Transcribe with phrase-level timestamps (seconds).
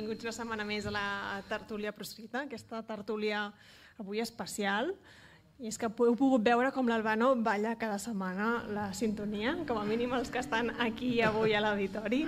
[0.00, 1.06] benvinguts una setmana més a la
[1.44, 3.50] tertúlia proscrita, aquesta tertúlia
[4.00, 4.94] avui especial.
[5.60, 9.84] I és que heu pogut veure com l'Albano balla cada setmana la sintonia, com a
[9.84, 12.22] mínim els que estan aquí avui a l'auditori.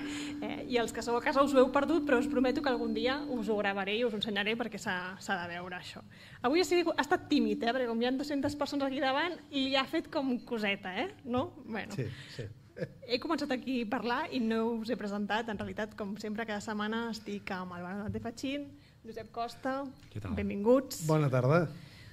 [0.44, 2.68] Eh, I els que sou a casa us ho heu perdut, però us prometo que
[2.68, 6.04] algun dia us ho gravaré i us ho ensenyaré perquè s'ha de veure això.
[6.44, 9.40] Avui ha, sigut, ha estat tímid, eh, perquè com hi ha 200 persones aquí davant,
[9.48, 11.14] li ha fet com coseta, eh?
[11.24, 11.54] No?
[11.64, 11.96] Bueno.
[11.96, 12.52] Sí, sí.
[13.06, 15.48] He començat aquí a parlar i no us he presentat.
[15.52, 18.68] En realitat, com sempre, cada setmana estic amb el Bernat de Fatxin,
[19.06, 19.82] Josep Costa,
[20.36, 21.04] benvinguts.
[21.08, 21.66] Bona tarda.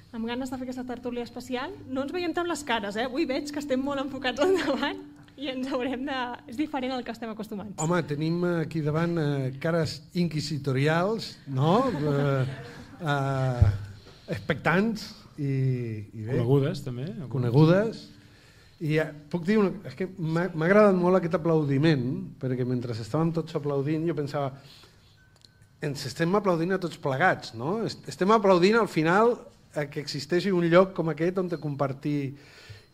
[0.10, 1.74] Amb ganes de fer aquesta tertúlia especial.
[1.88, 3.06] No ens veiem tant les cares, eh?
[3.06, 5.04] Avui veig que estem molt enfocats endavant
[5.40, 6.18] i ens haurem de...
[6.50, 7.78] És diferent al que estem acostumats.
[7.80, 11.76] Home, tenim aquí davant eh, cares inquisitorials, no?
[11.94, 12.58] Eh,
[13.00, 13.70] eh,
[14.34, 15.06] expectants
[15.38, 15.54] i,
[16.10, 16.34] i bé.
[16.34, 17.06] Conegudes, també.
[17.32, 18.08] Conegudes.
[18.80, 19.74] I ja, puc dir una...
[19.90, 22.06] És que m'ha agradat molt aquest aplaudiment,
[22.40, 24.54] perquè mentre estàvem tots aplaudint jo pensava
[25.84, 27.80] ens estem aplaudint a tots plegats, no?
[27.88, 29.38] Estem aplaudint al final
[29.76, 32.34] a que existeixi un lloc com aquest on te compartir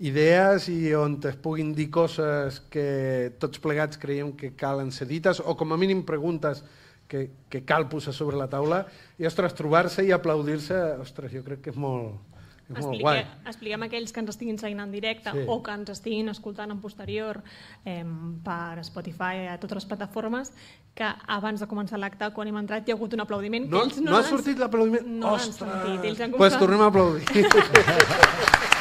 [0.06, 5.40] idees i on es puguin dir coses que tots plegats creiem que calen ser dites
[5.40, 6.62] o com a mínim preguntes
[7.08, 8.84] que, que cal posar sobre la taula
[9.18, 12.20] i, ostres, trobar-se i aplaudir-se, ostres, jo crec que és molt,
[12.66, 13.26] és molt Explique, guai.
[13.46, 15.44] expliquem a aquells que ens estiguin seguint en directe Sí.
[15.48, 17.44] o que ens estiguin escoltant en posterior
[17.86, 18.04] eh,
[18.44, 20.52] per Spotify, a totes les plataformes,
[20.96, 23.70] que abans de començar l'acte, quan hem entrat, hi ha hagut un aplaudiment.
[23.70, 25.06] No, que ells no ha l'han- sortit l'aplaudiment?
[25.06, 26.04] No l'han sentit.
[26.04, 27.26] Ells han Doncs pues tornem a aplaudir.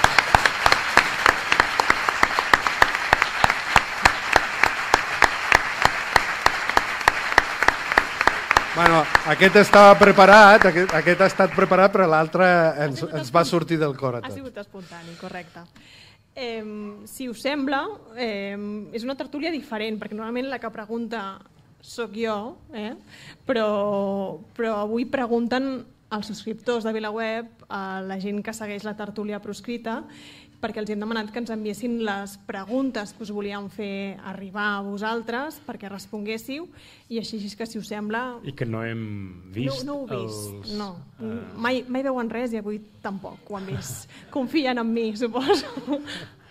[8.75, 12.47] Bueno, aquest estava preparat, aquest, aquest ha estat preparat, però l'altre
[12.83, 14.35] ens, ens va sortir del cor a Ha tots.
[14.35, 15.63] sigut espontani, correcte.
[16.35, 16.65] Eh,
[17.07, 17.85] si us sembla,
[18.19, 18.59] eh,
[18.93, 21.39] és una tertúlia diferent, perquè normalment la que pregunta
[21.81, 22.97] sóc jo, eh?
[23.47, 29.39] però, però avui pregunten als subscriptors de VilaWeb, a la gent que segueix la tertúlia
[29.43, 30.01] proscrita,
[30.65, 34.85] perquè els hem demanat que ens enviessin les preguntes que us volíem fer arribar a
[34.87, 36.71] vosaltres perquè responguéssiu
[37.13, 39.05] i així és que si us sembla I que no hem
[39.53, 40.73] vist no, no ho vist, els...
[40.79, 40.95] no.
[41.61, 44.09] Mai, mai veuen res i avui tampoc ho han vist.
[44.35, 46.01] Confien en mi, suposo.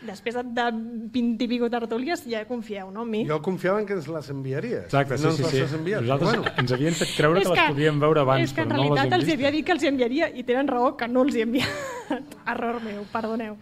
[0.04, 0.66] Després de
[1.14, 3.22] 20 i pico tertúlies ja confieu, no, en mi?
[3.28, 4.86] Jo confiava en que ens les enviaries.
[4.90, 5.76] Exacte, sí, no sí, les sí.
[5.78, 6.02] enviat.
[6.04, 8.70] Nosaltres Bueno, ens havien fet creure És que, les podíem veure abans, és que en
[8.70, 9.38] però no les realitat hem els vist.
[9.40, 12.12] havia dit que els enviaria i tenen raó que no els hi he enviat.
[12.56, 13.56] Error meu, perdoneu.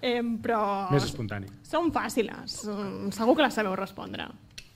[0.00, 0.62] Eh, però
[0.92, 1.46] Més espontani.
[1.64, 4.28] són fàciles, segur que les sabeu respondre.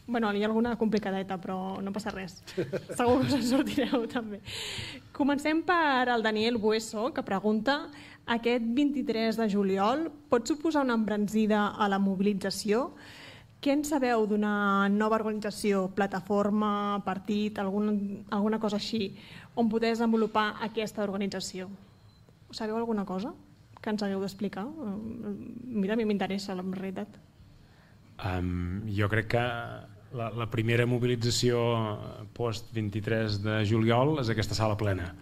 [0.08, 2.38] Bueno, hi ha alguna complicadeta, però no passa res.
[2.96, 4.38] Segur que us en sortireu també.
[5.12, 7.90] Comencem per el Daniel Bueso, que pregunta
[8.28, 12.92] aquest 23 de juliol pot suposar una embranzida a la mobilització?
[13.58, 19.16] Què en sabeu d'una nova organització, plataforma, partit, algun, alguna cosa així,
[19.58, 21.66] on poder desenvolupar aquesta organització?
[22.54, 23.34] Sabeu alguna cosa
[23.82, 24.66] que ens hagueu d'explicar?
[24.68, 27.18] Eh, A mi m'interessa, en realitat.
[28.18, 29.42] Um, jo crec que
[30.18, 31.58] la, la primera mobilització
[32.34, 35.12] post 23 de juliol és aquesta sala plena.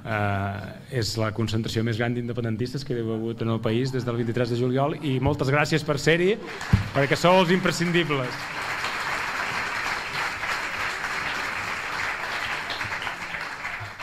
[0.00, 4.16] Uh, és la concentració més gran d'independentistes que ha hagut en el país des del
[4.16, 6.38] 23 de juliol i moltes gràcies per ser-hi
[6.94, 8.32] perquè sou els imprescindibles.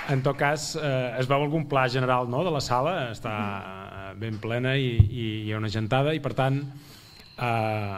[0.07, 4.13] En tot cas, eh, es veu algun pla general no, de la sala, està eh,
[4.21, 7.97] ben plena i, i hi ha una gentada i per tant eh,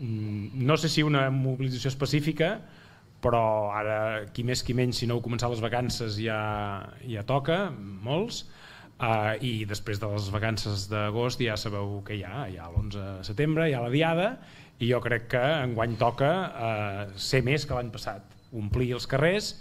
[0.00, 2.52] no sé si una mobilització específica
[3.24, 6.40] però ara qui més qui menys si no heu començat les vacances ja,
[7.06, 8.46] ja toca, molts.
[9.00, 12.90] Uh, i després de les vacances d'agost ja sabeu que hi ha, hi ha l'11
[12.92, 14.26] de setembre, hi ha la diada
[14.76, 19.54] i jo crec que enguany toca uh, ser més que l'any passat, omplir els carrers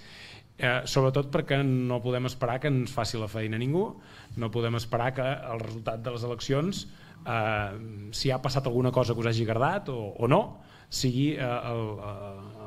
[0.59, 3.94] Eh, sobretot perquè no podem esperar que ens faci la feina ningú,
[4.38, 6.88] no podem esperar que el resultat de les eleccions,
[7.26, 10.42] eh, si ha passat alguna cosa que us hagi agradat o, o no,
[10.90, 11.86] sigui eh, el,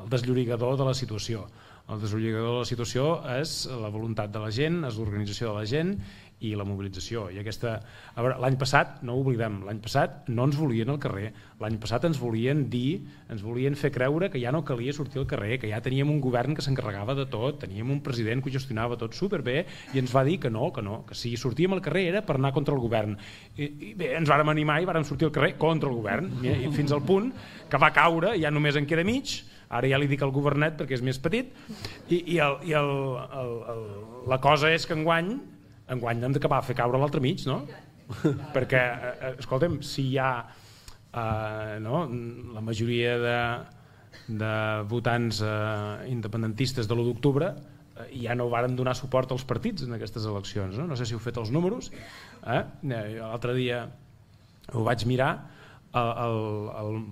[0.03, 1.47] el desllorigador de la situació.
[1.91, 5.65] El desllorigador de la situació és la voluntat de la gent, és l'organització de la
[5.67, 5.97] gent
[6.43, 7.27] i la mobilització.
[7.31, 7.77] I aquesta,
[8.13, 11.31] a veure, l'any passat, no ho oblidem, l'any passat no ens volien al carrer,
[11.63, 12.99] l'any passat ens volien dir,
[13.31, 16.19] ens volien fer creure que ja no calia sortir al carrer, que ja teníem un
[16.23, 19.63] govern que s'encarregava de tot, teníem un president que ho gestionava tot superbé
[19.93, 22.37] i ens va dir que no, que no, que si sortíem al carrer era per
[22.39, 23.15] anar contra el govern.
[23.55, 26.53] I, i bé, ens vàrem animar i vàrem sortir al carrer contra el govern, i,
[26.67, 27.31] i fins al punt
[27.69, 29.39] que va caure, ja només en queda mig,
[29.73, 31.49] ara ja li dic al governet perquè és més petit,
[32.09, 32.91] i, i, el, i el,
[33.41, 33.83] el, el,
[34.29, 35.33] la cosa és que enguany
[35.95, 37.63] enguany hem d'acabar a fer caure l'altre mig, no?
[38.55, 42.03] Perquè, eh, escolta'm, si hi ha eh, no,
[42.53, 43.37] la majoria de,
[44.43, 44.53] de
[44.89, 49.95] votants eh, independentistes de l'1 d'octubre eh, ja no varen donar suport als partits en
[49.97, 50.77] aquestes eleccions.
[50.79, 51.91] No, no sé si heu fet els números.
[52.43, 52.61] Eh?
[52.61, 53.85] eh l'altre dia
[54.73, 55.33] ho vaig mirar,
[55.93, 56.39] el, el,
[56.81, 57.03] el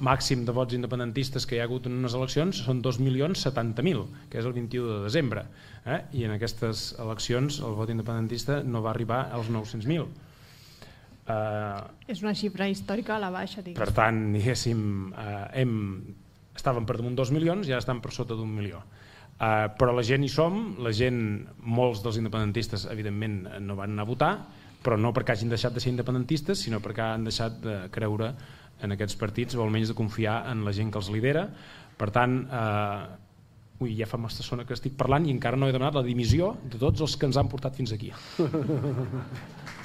[0.00, 4.48] màxim de vots independentistes que hi ha hagut en unes eleccions són 2.070.000, que és
[4.48, 5.44] el 21 de desembre.
[5.84, 6.00] Eh?
[6.20, 10.08] I en aquestes eleccions el vot independentista no va arribar als 900.000.
[11.30, 13.62] Uh, és una xifra històrica a la baixa.
[13.62, 13.78] Digues.
[13.78, 14.80] Per tant, diguéssim,
[15.12, 15.74] uh, hem,
[16.56, 18.80] estàvem per damunt dos milions i ara estan per sota d'un milió.
[19.40, 21.20] Uh, però la gent hi som, la gent,
[21.62, 24.32] molts dels independentistes evidentment no van anar a votar,
[24.84, 28.32] però no perquè hagin deixat de ser independentistes, sinó perquè han deixat de creure
[28.82, 31.48] en aquests partits o almenys de confiar en la gent que els lidera.
[32.00, 33.02] Per tant, eh,
[33.80, 36.54] ui, ja fa massa estona que estic parlant i encara no he demanat la dimissió
[36.64, 38.12] de tots els que ens han portat fins aquí.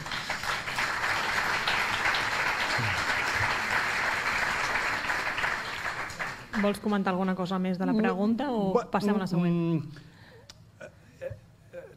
[6.62, 9.56] Vols comentar alguna cosa més de la pregunta o passem a la següent?
[9.76, 10.06] Mm,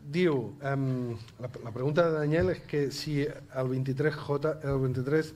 [0.08, 0.38] diu,
[0.72, 5.32] um, la, la pregunta de Daniel és que si el 23J, el 23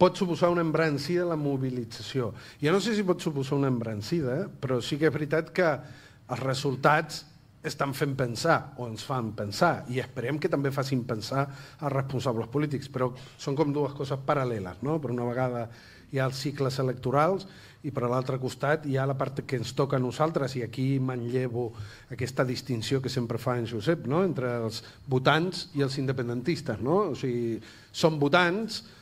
[0.00, 2.32] pot suposar una embrancida la mobilització.
[2.62, 6.40] Jo no sé si pot suposar una embrancida, però sí que és veritat que els
[6.40, 7.26] resultats
[7.68, 11.44] estan fent pensar o ens fan pensar i esperem que també facin pensar
[11.76, 14.80] els responsables polítics, però són com dues coses paral·leles.
[14.86, 14.96] No?
[15.02, 15.66] Per una vegada
[16.10, 17.44] hi ha els cicles electorals
[17.84, 20.86] i per l'altre costat hi ha la part que ens toca a nosaltres i aquí
[21.00, 21.66] manllevo
[22.10, 24.24] aquesta distinció que sempre fa en Josep no?
[24.24, 26.80] entre els votants i els independentistes.
[26.80, 27.12] No?
[27.12, 27.60] O sigui,
[27.92, 28.99] són votants, eh,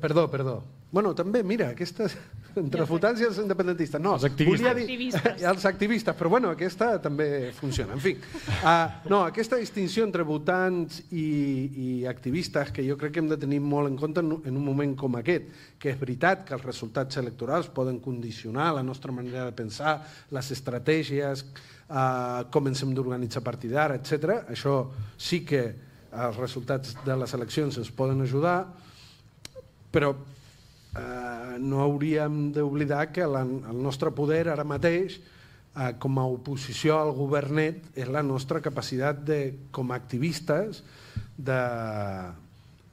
[0.00, 0.62] perdó, perdó,
[0.96, 2.14] Bueno, també, mira, aquestes,
[2.56, 4.00] entre els votants i els independentistes.
[4.00, 4.62] No, els activistes.
[4.62, 5.42] Dir, activistes.
[5.50, 7.96] els activistes, però bueno, aquesta també funciona.
[7.98, 8.14] En fi,
[8.62, 13.40] uh, no, aquesta distinció entre votants i, i activistes que jo crec que hem de
[13.42, 15.50] tenir molt en compte en, en un moment com aquest,
[15.82, 19.98] que és veritat que els resultats electorals poden condicionar la nostra manera de pensar,
[20.32, 21.44] les estratègies,
[21.90, 24.38] uh, com ens hem d'organitzar a partir d'ara, etc.
[24.54, 24.78] Això
[25.18, 25.66] sí que
[26.14, 28.60] els resultats de les eleccions ens poden ajudar,
[29.96, 36.26] però eh, no hauríem d'oblidar que la, el nostre poder ara mateix eh, com a
[36.28, 39.40] oposició al governet és la nostra capacitat de,
[39.72, 40.82] com a activistes
[41.36, 41.60] de,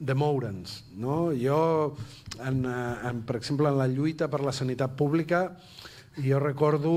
[0.00, 0.78] de moure'ns.
[0.96, 1.28] No?
[1.36, 1.94] Jo,
[2.40, 5.46] en, eh, en, per exemple, en la lluita per la sanitat pública,
[6.24, 6.94] jo recordo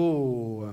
[0.70, 0.72] eh,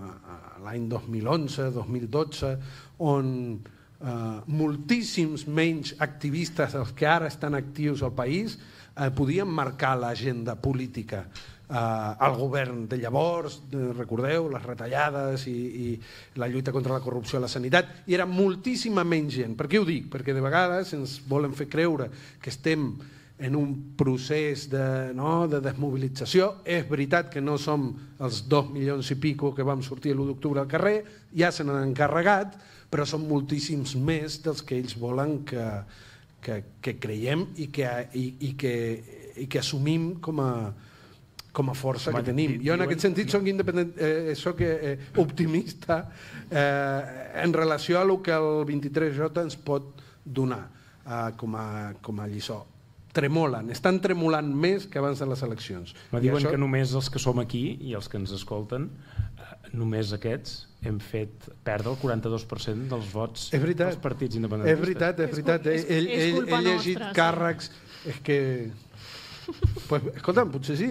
[0.63, 2.55] l'any 2011-2012,
[3.03, 8.59] on eh, moltíssims menys activistes dels que ara estan actius al país
[8.96, 11.25] eh, podien marcar l'agenda política
[11.69, 15.88] eh, al govern de llavors, de, recordeu, les retallades i, i
[16.41, 19.58] la lluita contra la corrupció a la sanitat, i era moltíssima menys gent.
[19.58, 20.08] Per què ho dic?
[20.12, 22.11] Perquè de vegades ens volen fer creure
[22.41, 22.93] que estem
[23.44, 26.61] en un procés de, no, de desmobilització.
[26.64, 27.91] És veritat que no som
[28.23, 31.00] els dos milions i pico que vam sortir l'1 d'octubre al carrer,
[31.35, 32.55] ja se n'han encarregat,
[32.91, 35.64] però són moltíssims més dels que ells volen que,
[36.44, 38.75] que, que creiem i que, i, i, que,
[39.41, 40.50] i que assumim com a,
[41.55, 42.58] com a força com a, que tenim.
[42.64, 46.02] Jo en aquest sentit soc, independent, eh, soc eh, optimista
[46.50, 51.67] eh, en relació a el que el 23J ens pot donar eh, com, a,
[52.05, 52.65] com a lliçó
[53.15, 55.94] tremolen, estan tremolant més que abans de les eleccions.
[56.10, 56.51] Me diuen això...
[56.51, 59.24] que només els que som aquí i els que ens escolten, eh,
[59.74, 64.79] només aquests hem fet perdre el 42% dels vots és veritat, dels partits independentistes.
[64.79, 65.69] És veritat, és veritat.
[65.72, 67.70] És, ell, ell, ell, ell llegit nostra, càrrecs...
[68.05, 68.38] És que...
[69.88, 70.91] Pues, escolta'm, potser sí.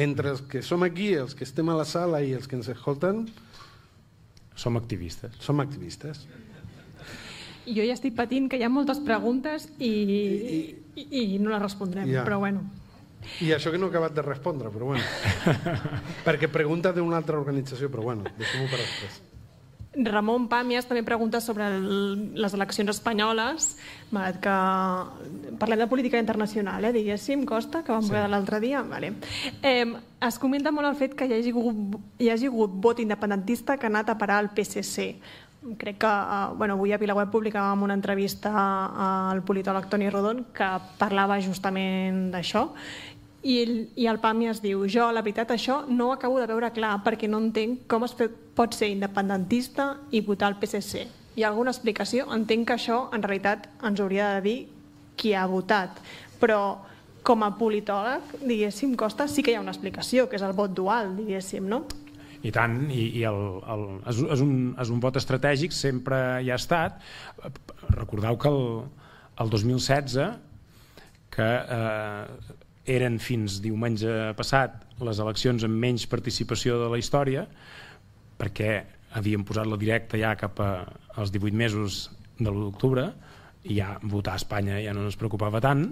[0.00, 2.70] Entre els que som aquí, els que estem a la sala i els que ens
[2.72, 3.26] escolten...
[4.58, 5.36] Som activistes.
[5.44, 6.24] Som activistes.
[7.68, 10.58] Jo ja estic patint que hi ha moltes preguntes i, I,
[10.96, 12.24] i, i no les respondrem, ja.
[12.26, 12.64] però bueno.
[13.44, 15.04] I això que no he acabat de respondre, però bueno.
[16.26, 19.22] Perquè pregunta d'una altra organització, però bueno, deixem-ho per després.
[20.04, 23.70] Ramon Pàmies també pregunta sobre el, les eleccions espanyoles,
[24.14, 28.12] malgrat que parlem de política internacional, eh, diguéssim, Costa, que vam sí.
[28.14, 28.82] veure l'altre dia.
[28.86, 29.14] Vale.
[29.62, 29.86] Eh,
[30.28, 33.88] es comenta molt el fet que hi hagi, hagut, hi hagi hagut vot independentista que
[33.88, 35.14] ha anat a parar al PSC.
[35.78, 38.52] Crec que uh, bueno, avui a Vilaweb publicàvem una entrevista
[39.32, 40.68] al politòleg Toni Rodon que
[41.00, 42.68] parlava justament d'això
[43.42, 43.56] i,
[43.94, 46.96] i el PAMI es diu jo, la veritat, això no ho acabo de veure clar
[47.04, 48.14] perquè no entenc com es
[48.58, 51.06] pot ser independentista i votar el PSC.
[51.38, 52.26] Hi ha alguna explicació?
[52.34, 54.58] Entenc que això en realitat ens hauria de dir
[55.18, 56.00] qui ha votat,
[56.40, 56.78] però
[57.22, 60.74] com a politòleg, diguéssim, Costa, sí que hi ha una explicació, que és el vot
[60.74, 61.84] dual, diguéssim, no?
[62.46, 66.52] I tant, i, i el, el, és, és, un, és un vot estratègic, sempre hi
[66.52, 67.00] ha estat.
[67.90, 68.62] Recordeu que el,
[69.42, 70.20] el 2016
[71.34, 72.54] que eh,
[72.98, 77.44] eren fins diumenge passat les eleccions amb menys participació de la història,
[78.38, 78.72] perquè
[79.18, 80.70] havíem posat la directa ja cap a,
[81.16, 82.06] als 18 mesos
[82.38, 83.08] de l'1 d'octubre,
[83.68, 85.84] i ja votar a Espanya ja no ens preocupava tant,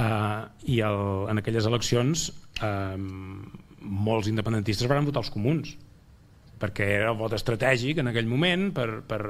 [0.00, 0.42] eh,
[0.72, 2.30] i el, en aquelles eleccions
[2.64, 2.96] eh,
[3.86, 5.76] molts independentistes van votar els comuns,
[6.60, 9.20] perquè era el vot estratègic en aquell moment per, per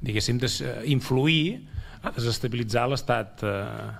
[0.00, 1.60] diguéssim, des, influir
[2.02, 3.92] a desestabilitzar l'estat eh,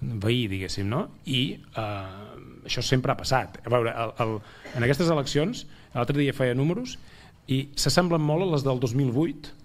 [0.00, 1.06] veí, diguéssim, no?
[1.28, 3.60] I eh, això sempre ha passat.
[3.64, 4.36] A veure, el, el,
[4.76, 6.96] en aquestes eleccions, l'altre dia feia números,
[7.50, 9.56] i s'assemblen molt a les del 2008,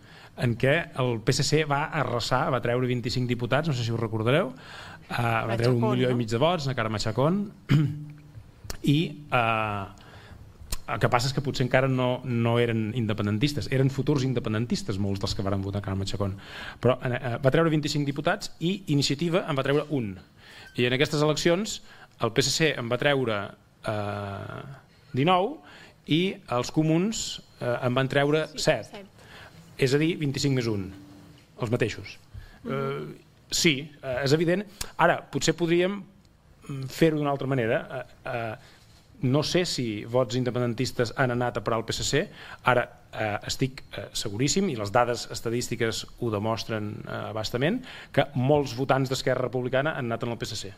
[0.46, 4.52] en què el PSC va arrasar, va treure 25 diputats, no sé si us recordareu,
[5.08, 6.16] eh, va treure un milió no?
[6.16, 7.46] i mig de vots, a cara Machacón,
[8.86, 8.98] i
[9.34, 9.86] eh,
[10.86, 15.24] el que passa és que potser encara no, no eren independentistes, eren futurs independentistes molts
[15.24, 16.38] dels que van votar Carme Chacón.
[16.82, 20.14] Però eh, eh va treure 25 diputats i Iniciativa en va treure un.
[20.78, 21.80] I en aquestes eleccions
[22.22, 23.40] el PSC en va treure
[23.90, 24.62] eh,
[25.16, 26.22] 19 i
[26.54, 27.26] els comuns
[27.60, 29.04] eh, en van treure 7.
[29.82, 30.86] És a dir, 25 més 1,
[31.62, 32.18] els mateixos.
[32.64, 32.76] Uh -huh.
[32.76, 34.64] eh, sí, eh, és evident.
[34.98, 36.04] Ara, potser podríem
[36.68, 37.82] mm, fer-ho d'una altra manera.
[37.92, 38.75] Eh, eh,
[39.22, 42.26] no sé si vots independentistes han anat a parar al PSC,
[42.72, 47.82] ara eh, estic eh, seguríssim, i les dades estadístiques ho demostren eh, bastament,
[48.12, 50.74] que molts votants d'Esquerra Republicana han anat el PSC.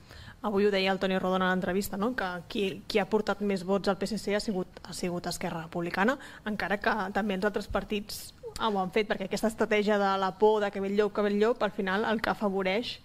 [0.48, 2.14] Avui ho deia el Toni Rodon a l'entrevista, no?
[2.16, 6.18] que qui, qui ha portat més vots al PSC ha sigut, ha sigut Esquerra Republicana,
[6.46, 8.28] encara que també els altres partits
[8.58, 11.72] ho han fet, perquè aquesta estratègia de la por de el llop, el llop, al
[11.72, 12.98] final el que afavoreix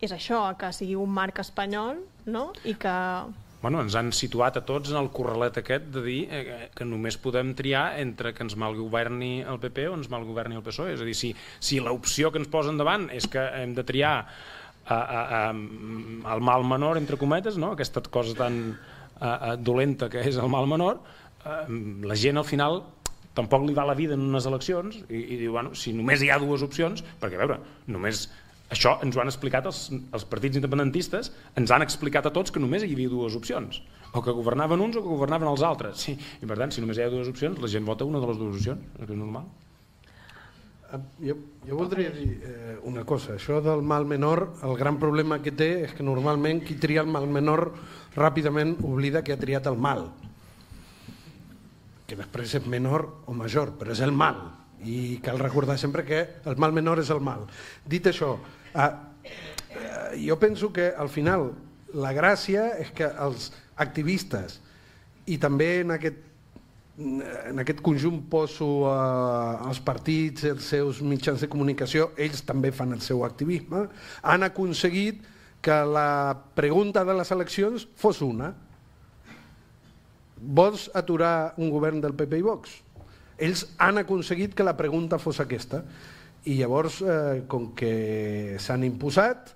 [0.00, 2.52] és això, que sigui un marc espanyol no?
[2.64, 2.94] i que
[3.62, 7.18] bueno, ens han situat a tots en el corralet aquest de dir eh, que només
[7.18, 10.94] podem triar entre que ens malgoverni el PP o ens malgoverni el PSOE.
[10.94, 14.14] És a dir, si, si l'opció que ens posen davant és que hem de triar
[14.22, 15.42] a, a, a,
[16.34, 17.74] el mal menor, entre cometes, no?
[17.74, 18.60] aquesta cosa tan
[19.18, 21.02] a, a, dolenta que és el mal menor,
[21.42, 21.64] a,
[22.06, 22.82] la gent al final
[23.38, 26.30] tampoc li va la vida en unes eleccions i, i diu, bueno, si només hi
[26.30, 27.58] ha dues opcions, perquè a veure,
[27.90, 28.28] només
[28.68, 32.60] això ens ho han explicat els, els partits independentistes, ens han explicat a tots que
[32.60, 33.80] només hi havia dues opcions,
[34.12, 36.04] o que governaven uns o que governaven els altres.
[36.04, 38.28] Sí, I per tant, si només hi ha dues opcions, la gent vota una de
[38.28, 39.48] les dues opcions, és normal.
[40.88, 41.34] Ah, jo,
[41.68, 45.68] jo voldria dir eh, una cosa, això del mal menor, el gran problema que té
[45.84, 47.66] és que normalment qui tria el mal menor
[48.16, 50.06] ràpidament oblida que ha triat el mal,
[52.08, 54.40] que després és menor o major, però és el mal,
[54.80, 57.44] i cal recordar sempre que el mal menor és el mal.
[57.84, 58.38] Dit això,
[58.74, 58.92] eh,
[60.26, 61.52] jo penso que al final
[61.94, 64.58] la gràcia és que els activistes
[65.28, 66.20] i també en aquest,
[66.98, 72.96] en aquest conjunt poso eh, els partits, els seus mitjans de comunicació, ells també fan
[72.96, 73.86] el seu activisme,
[74.22, 75.22] han aconseguit
[75.60, 78.52] que la pregunta de les eleccions fos una.
[80.38, 82.76] Vols aturar un govern del PP i Vox?
[83.38, 85.82] Ells han aconseguit que la pregunta fos aquesta.
[86.48, 89.52] I llavors, eh, com que s'han imposat,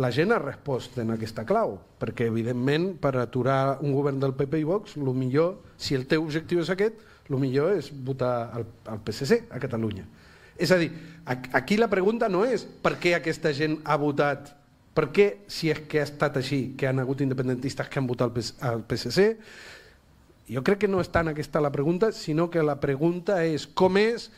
[0.00, 4.62] la gent ha respost en aquesta clau, perquè evidentment per aturar un govern del PP
[4.62, 8.64] i Vox, el millor, si el teu objectiu és aquest, el millor és votar al,
[8.86, 10.06] al PSC a Catalunya.
[10.60, 10.90] És a dir,
[11.26, 14.52] aquí la pregunta no és per què aquesta gent ha votat,
[14.94, 18.36] per què, si és que ha estat així, que han hagut independentistes que han votat
[18.66, 19.26] al PSC,
[20.50, 23.96] jo crec que no és tant aquesta la pregunta, sinó que la pregunta és com
[24.00, 24.28] és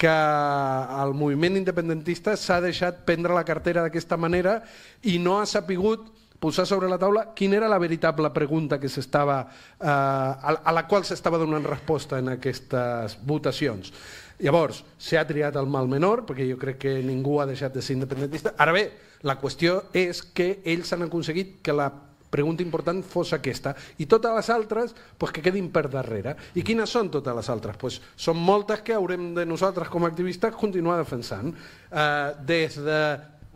[0.00, 4.62] que el moviment independentista s'ha deixat prendre la cartera d'aquesta manera
[5.04, 6.08] i no ha sapigut
[6.40, 11.04] posar sobre la taula quina era la veritable pregunta que s'estava eh, a la qual
[11.04, 13.92] s'estava donant resposta en aquestes votacions.
[14.40, 17.98] Llavors, s'ha triat el mal menor, perquè jo crec que ningú ha deixat de ser
[17.98, 18.54] independentista.
[18.56, 18.86] Ara bé,
[19.28, 21.90] la qüestió és que ells han aconseguit que la
[22.30, 23.74] pregunta important fos aquesta.
[23.98, 26.36] I totes les altres pues, que quedin per darrere.
[26.54, 27.78] I quines són totes les altres?
[27.80, 31.52] Pues, són moltes que haurem de nosaltres com a activistes continuar defensant.
[31.90, 33.00] Eh, des de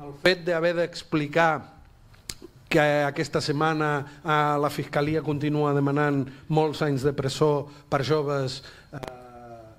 [0.05, 1.53] el fet d'haver d'explicar
[2.69, 9.07] que aquesta setmana eh, la Fiscalia continua demanant molts anys de presó per joves, eh,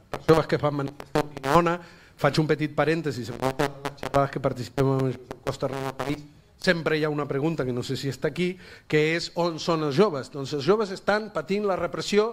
[0.09, 1.79] per joves que fan manifestar a
[2.15, 5.09] Faig un petit parèntesi, les xerrades que participem en
[5.43, 6.21] Costa Rica París,
[6.65, 8.55] sempre hi ha una pregunta que no sé si està aquí,
[8.89, 10.31] que és on són els joves?
[10.33, 12.31] Doncs els joves estan patint la repressió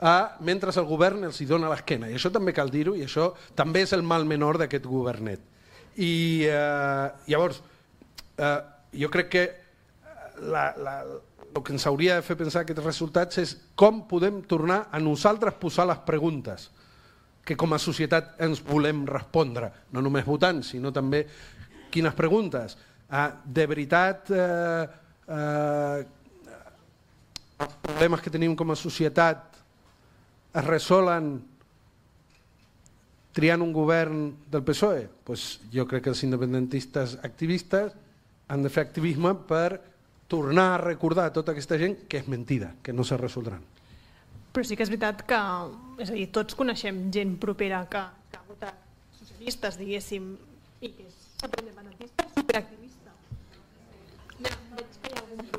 [0.00, 2.08] a, mentre el govern els hi dona l'esquena.
[2.10, 5.44] I això també cal dir-ho, i això també és el mal menor d'aquest governet.
[6.00, 6.14] I
[6.50, 7.60] eh, llavors,
[8.38, 8.58] eh,
[9.04, 9.44] jo crec que
[10.42, 10.96] la, la,
[11.54, 15.60] el que ens hauria de fer pensar aquests resultats és com podem tornar a nosaltres
[15.60, 16.70] posar les preguntes
[17.44, 21.26] que com a societat ens volem respondre, no només votant, sinó també
[21.92, 24.84] quines preguntes, Uh, de veritat, uh,
[25.28, 25.98] uh,
[27.60, 29.58] els problemes que tenim com a societat
[30.54, 31.36] es resolen
[33.34, 35.08] triant un govern del PSOE?
[35.26, 37.92] Pues jo crec que els independentistes activistes
[38.48, 39.80] han de fer activisme per
[40.28, 43.62] tornar a recordar a tota aquesta gent que és mentida, que no se resoldran.
[44.54, 45.40] Però sí que és veritat que,
[45.98, 48.78] és a dir, tots coneixem gent propera que, que ha votat
[49.18, 50.30] socialistes, diguéssim,
[50.80, 52.83] i que és superindependentista, superactivista.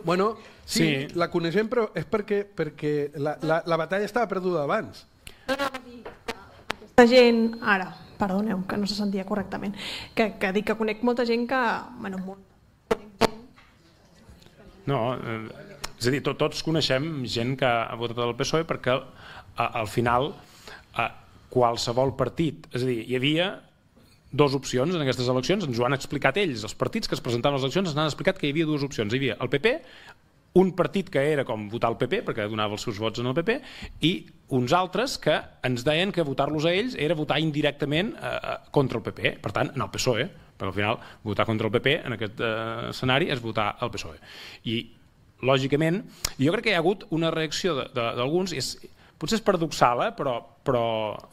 [0.05, 1.07] Bueno, sí, Sí.
[1.17, 5.07] la coneixem, però és perquè, perquè la, la, la batalla estava perduda abans.
[5.49, 9.73] No, aquesta gent, ara, perdoneu, que no se sentia correctament,
[10.15, 11.63] que, que dic que conec molta gent que,
[11.99, 12.45] bueno, molt,
[14.85, 15.49] No, eh,
[15.97, 19.87] és a dir, to, tots coneixem gent que ha votat el PSOE perquè a, al
[19.89, 20.35] final
[20.93, 21.07] a,
[21.49, 23.47] qualsevol partit, és a dir, hi havia
[24.35, 27.55] dues opcions en aquestes eleccions, ens ho han explicat ells, els partits que es presentaven
[27.55, 29.75] a les eleccions ens han explicat que hi havia dues opcions, hi havia el PP,
[30.55, 33.35] un partit que era com votar el PP, perquè donava els seus vots en el
[33.35, 33.57] PP,
[34.07, 34.13] i
[34.55, 35.35] uns altres que
[35.67, 39.73] ens deien que votar-los a ells era votar indirectament eh, contra el PP, per tant,
[39.75, 42.53] en el PSOE, perquè al final votar contra el PP en aquest eh,
[42.93, 44.15] escenari és votar el PSOE.
[44.71, 44.79] I,
[45.45, 45.99] lògicament,
[46.39, 48.55] jo crec que hi ha hagut una reacció d'alguns,
[49.19, 50.13] potser és paradoxal, eh?
[50.15, 50.85] però, però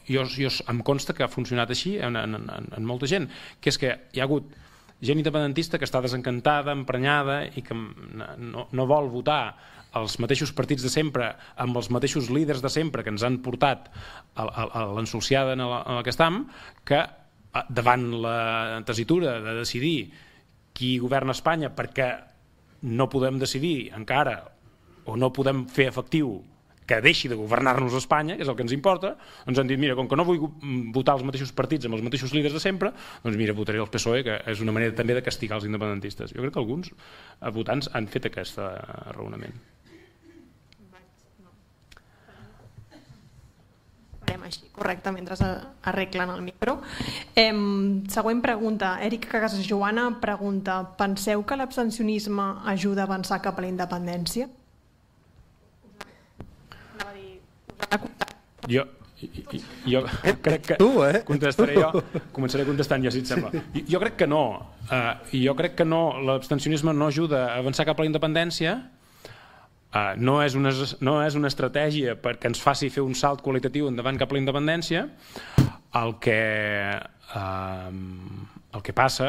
[0.07, 3.73] jo, jo, em consta que ha funcionat així en, en, en, en molta gent, que
[3.73, 4.51] és que hi ha hagut
[5.03, 9.55] gent independentista que està desencantada, emprenyada i que no, no vol votar
[9.99, 13.89] els mateixos partits de sempre, amb els mateixos líders de sempre que ens han portat
[13.91, 16.45] a, a, a l'ensolciada en la, en que estam,
[16.87, 17.03] que
[17.69, 19.97] davant la tesitura de decidir
[20.73, 22.07] qui governa Espanya perquè
[22.89, 24.39] no podem decidir encara
[25.05, 26.39] o no podem fer efectiu
[26.87, 29.15] que deixi de governar-nos Espanya, que és el que ens importa,
[29.47, 32.05] ens han dit, mira, com que no vull mm, votar els mateixos partits amb els
[32.05, 35.25] mateixos líders de sempre, doncs mira, votaré el PSOE, que és una manera també de
[35.25, 36.35] castigar els independentistes.
[36.35, 38.73] Jo crec que alguns eh, votants han fet aquest eh,
[39.15, 39.61] raonament.
[44.33, 45.35] farem així, correcte, mentre
[45.83, 46.81] arreglen el micro.
[47.35, 48.97] Em, següent pregunta.
[49.01, 54.49] Eric Cagasas Joana pregunta Penseu que l'abstencionisme ajuda a avançar cap a la independència?
[56.93, 57.72] Anava a dir, us han acomptat.
[58.69, 58.85] Jo,
[59.21, 60.01] i- i- jo
[60.41, 60.75] crec que...
[60.79, 61.21] Tu, eh?
[61.27, 62.01] Contestaré jo,
[62.35, 63.51] començaré contestant ja, si et sembla.
[63.75, 64.43] Jo, jo crec que no.
[64.89, 66.01] Uh, jo crec que no.
[66.23, 68.81] L'abstencionisme no ajuda a avançar cap a la independència,
[69.93, 70.71] Uh, no, és una,
[71.05, 74.39] no és una estratègia perquè ens faci fer un salt qualitatiu endavant cap a la
[74.41, 75.03] independència.
[75.99, 76.37] El que,
[77.37, 77.91] uh,
[78.73, 79.27] el que passa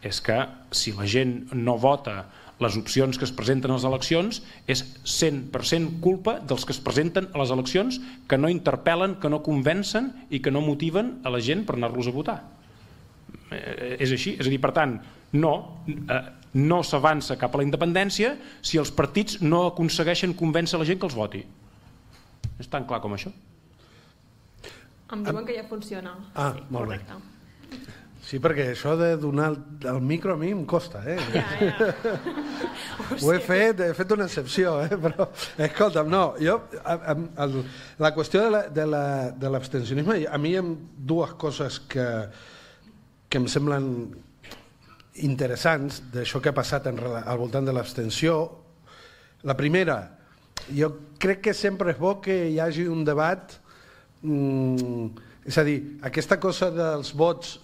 [0.00, 0.38] és que
[0.72, 2.14] si la gent no vota
[2.62, 4.40] les opcions que es presenten a les eleccions
[4.70, 7.98] és 100% culpa dels que es presenten a les eleccions
[8.30, 12.08] que no interpel·len, que no convencen i que no motiven a la gent per anar-los
[12.10, 12.38] a votar.
[13.50, 15.00] Eh, és així, és a dir, per tant,
[15.34, 15.54] no,
[15.88, 16.20] eh,
[16.54, 21.10] no s'avança cap a la independència si els partits no aconsegueixen convèncer la gent que
[21.10, 21.42] els voti.
[22.62, 23.34] És tan clar com això.
[25.12, 26.14] Em diuen que ja funciona.
[26.34, 27.00] Ah, sí, molt bé.
[28.24, 29.56] Sí, perquè això de donar el,
[29.90, 31.18] el micro a mi em costa, eh?
[31.34, 32.14] Ja, ja.
[33.20, 34.96] Ho he fet, he fet una excepció, eh?
[35.04, 35.26] però
[35.60, 37.58] escolta'm, no, jo, a, a, el,
[38.00, 41.76] la qüestió de la- de la- de l'abstencionisme, la, a mi hi ha dues coses
[41.90, 42.06] que,
[43.28, 43.90] que em semblen
[45.22, 48.38] interessants d'això que ha passat en, al voltant de l'abstenció.
[49.44, 49.98] La primera,
[50.72, 50.88] jo
[51.20, 53.52] crec que sempre és bo que hi hagi un debat,
[54.24, 55.06] mm,
[55.44, 55.76] és a dir,
[56.08, 57.58] aquesta cosa dels vots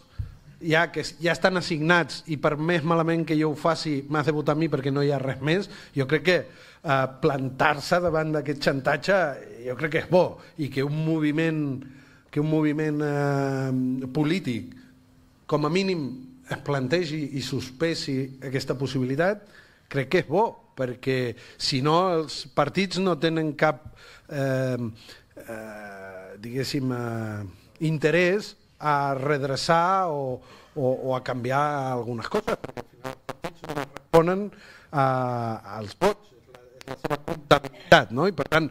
[0.60, 4.34] ja que ja estan assignats i per més malament que jo ho faci m'has de
[4.36, 8.34] votar a mi perquè no hi ha res més, jo crec que eh, plantar-se davant
[8.36, 9.20] d'aquest xantatge
[9.66, 10.24] jo crec que és bo
[10.58, 11.62] i que un moviment
[12.30, 14.76] que un moviment eh, polític
[15.50, 16.04] com a mínim
[16.50, 18.18] es plantegi i sospesi
[18.50, 19.46] aquesta possibilitat
[19.90, 20.44] crec que és bo
[20.76, 23.82] perquè si no els partits no tenen cap
[24.28, 27.42] eh, eh, diguéssim eh,
[27.88, 30.40] interès a redreçar o,
[30.74, 34.48] o, o a canviar algunes coses perquè al final els partits no responen
[34.90, 35.04] a,
[35.78, 38.26] als vots és la seva comptabilitat no?
[38.26, 38.70] i per tant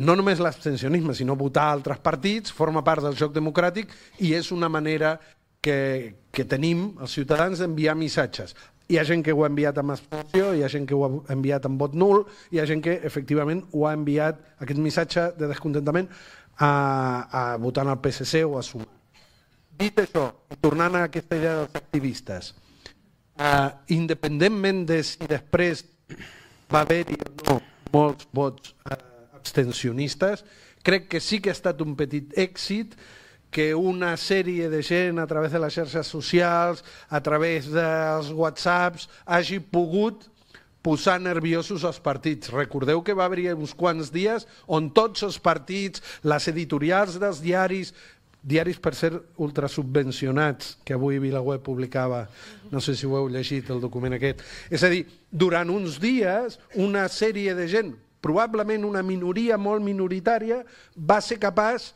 [0.00, 3.90] no només l'abstencionisme sinó votar altres partits forma part del joc democràtic
[4.22, 5.16] i és una manera
[5.60, 8.54] que, que tenim els ciutadans d'enviar missatges
[8.90, 11.10] hi ha gent que ho ha enviat amb abstenció, hi ha gent que ho ha
[11.30, 15.50] enviat amb vot nul, hi ha gent que efectivament ho ha enviat aquest missatge de
[15.52, 16.10] descontentament
[16.58, 18.99] a, a votant al PSC o a Sumar.
[19.80, 22.50] Dit això, i tornant a aquesta idea dels activistes,
[23.40, 25.86] uh, independentment de si després
[26.68, 27.54] va haver-hi o no
[27.94, 28.98] molts vots uh,
[29.38, 30.44] abstencionistes,
[30.84, 32.92] crec que sí que ha estat un petit èxit
[33.50, 39.08] que una sèrie de gent a través de les xarxes socials, a través dels whatsapps,
[39.24, 40.28] hagi pogut
[40.84, 42.52] posar nerviosos els partits.
[42.52, 47.92] Recordeu que va haver uns quants dies on tots els partits, les editorials dels diaris,
[48.42, 52.24] diaris per ser ultrasubvencionats, que avui Vilaweb publicava,
[52.70, 54.44] no sé si ho heu llegit, el document aquest.
[54.72, 60.62] És a dir, durant uns dies, una sèrie de gent, probablement una minoria molt minoritària,
[60.96, 61.92] va ser capaç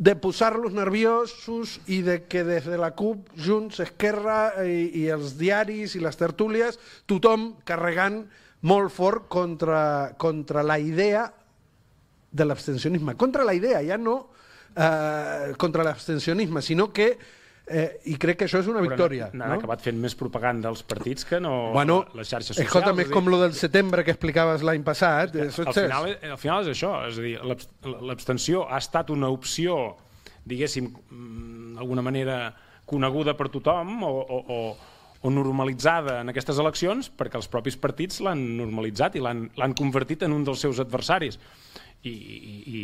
[0.00, 5.34] de posar-los nerviosos i de que des de la CUP, Junts, Esquerra i, i els
[5.36, 6.78] diaris i les tertúlies,
[7.10, 8.22] tothom carregant
[8.64, 11.26] molt fort contra, contra la idea
[12.32, 13.16] de l'abstencionisme.
[13.20, 14.30] Contra la idea, ja no
[14.76, 17.12] eh, contra l'abstencionisme, sinó que
[17.70, 19.28] Eh, I crec que això és una victòria.
[19.30, 19.56] Però n'han no?
[19.60, 22.66] acabat fent més propaganda als partits que no bueno, les xarxes socials.
[22.66, 25.36] Escolta, més com lo del setembre que explicaves l'any passat.
[25.38, 27.36] Al final, al final és això, és a dir,
[28.10, 29.76] l'abstenció ha estat una opció,
[30.50, 32.40] diguéssim, mm, d'alguna manera
[32.90, 34.60] coneguda per tothom o, o, o,
[35.22, 40.34] o normalitzada en aquestes eleccions perquè els propis partits l'han normalitzat i l'han convertit en
[40.34, 41.38] un dels seus adversaris.
[42.02, 42.82] I, i, i,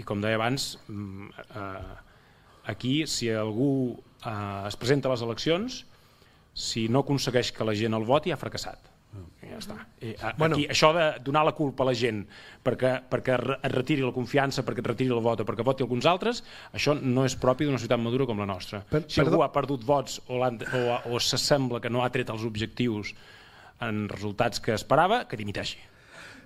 [0.00, 3.70] i com deia abans, mm, eh, aquí si algú
[4.24, 5.82] eh, es presenta a les eleccions,
[6.56, 8.92] si no aconsegueix que la gent el voti, ha fracassat.
[9.44, 9.76] I ja està.
[10.02, 10.56] I, a, bueno.
[10.56, 12.22] aquí, això de donar la culpa a la gent
[12.64, 16.08] perquè, perquè es retiri la confiança, perquè et retiri el vot o perquè voti alguns
[16.10, 16.42] altres,
[16.76, 18.82] això no és propi d'una ciutat madura com la nostra.
[18.90, 22.44] Per, si algú ha perdut vots o, o, o s'assembla que no ha tret els
[22.48, 23.14] objectius
[23.84, 25.80] en resultats que esperava, que dimiteixi.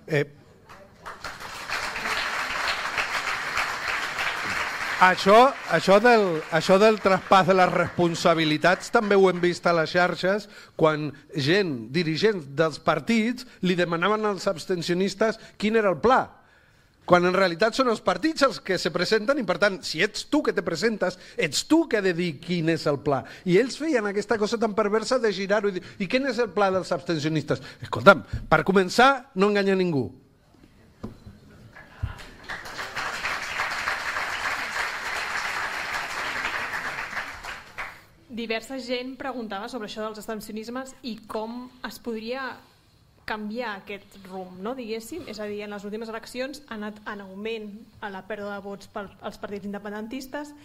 [0.07, 0.25] Eh,
[5.01, 9.89] Això, això, del, això del traspàs de les responsabilitats també ho hem vist a les
[9.89, 10.45] xarxes
[10.77, 16.19] quan gent, dirigents dels partits, li demanaven als abstencionistes quin era el pla.
[17.09, 20.29] Quan en realitat són els partits els que se presenten i per tant, si ets
[20.29, 23.23] tu que te presentes, ets tu que ha de dir quin és el pla.
[23.49, 26.53] I ells feien aquesta cosa tan perversa de girar-ho i dir i quin és el
[26.53, 27.65] pla dels abstencionistes?
[27.81, 30.11] Escolta'm, per començar, no enganya ningú.
[38.31, 42.53] Diversa gent preguntava sobre això dels abstencionismes i com es podria
[43.27, 45.27] canviar aquest rumb, no, diguéssim?
[45.29, 47.69] És a dir, en les últimes eleccions ha anat en augment
[48.01, 50.55] a la pèrdua de vots pels partits independentistes.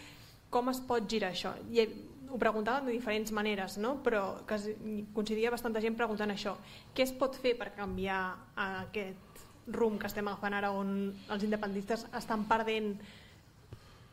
[0.51, 1.53] Com es pot girar això?
[1.71, 1.85] I
[2.31, 3.97] ho preguntaven de diferents maneres, no?
[4.03, 6.57] però coincidia bastanta gent preguntant això.
[6.95, 8.23] Què es pot fer per canviar
[8.63, 12.95] aquest rumb que estem agafant ara on els independentistes estan perdent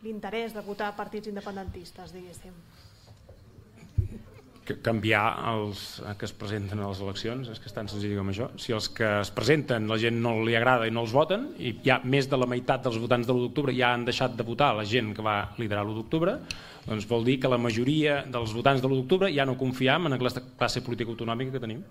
[0.03, 2.53] l'interès de votar partits independentistes, diguéssim?
[4.83, 8.49] Canviar els que es presenten a les eleccions, és que és tan senzill com això.
[8.61, 11.75] Si els que es presenten la gent no li agrada i no els voten, i
[11.85, 14.71] ja més de la meitat dels votants de l'1 d'octubre ja han deixat de votar
[14.77, 16.37] la gent que va liderar l'1 d'octubre,
[16.87, 20.17] doncs vol dir que la majoria dels votants de l'1 d'octubre ja no confiam en
[20.17, 21.83] aquesta classe política autonòmica que tenim.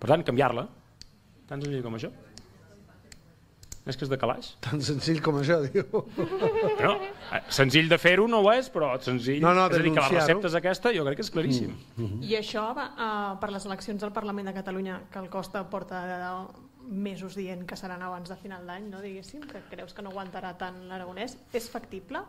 [0.00, 0.66] Per tant, canviar-la.
[1.50, 2.10] Tan senzill com això.
[3.90, 4.52] És que és de calaix.
[4.62, 6.04] Tan senzill com això, diu.
[6.80, 6.94] No,
[7.34, 9.40] eh, senzill de fer-ho no ho és, però senzill...
[9.42, 11.74] No, no, és a dir, que la recepta és aquesta, jo crec que és claríssim.
[11.96, 12.24] Mm -hmm.
[12.30, 16.06] I això va uh, per les eleccions al Parlament de Catalunya, que el Costa porta
[16.06, 16.20] de
[16.90, 20.56] mesos dient que seran abans de final d'any, no diguéssim, que creus que no aguantarà
[20.58, 21.36] tant l'Aragonès.
[21.52, 22.24] És factible?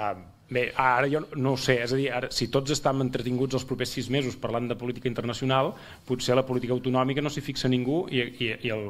[0.00, 0.14] Uh,
[0.48, 3.66] bé, ara jo no ho sé, és a dir, ara, si tots estem entretinguts els
[3.68, 5.74] propers sis mesos parlant de política internacional,
[6.06, 8.88] potser la política autonòmica no s'hi fixa ningú i, i, i el,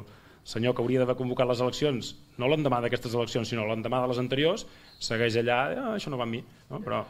[0.50, 4.20] senyor que hauria d'haver convocat les eleccions, no l'endemà d'aquestes eleccions, sinó l'endemà de les
[4.22, 4.66] anteriors,
[4.98, 6.42] segueix allà, ah, això no va amb mi.
[6.72, 6.80] No?
[6.86, 7.04] Però,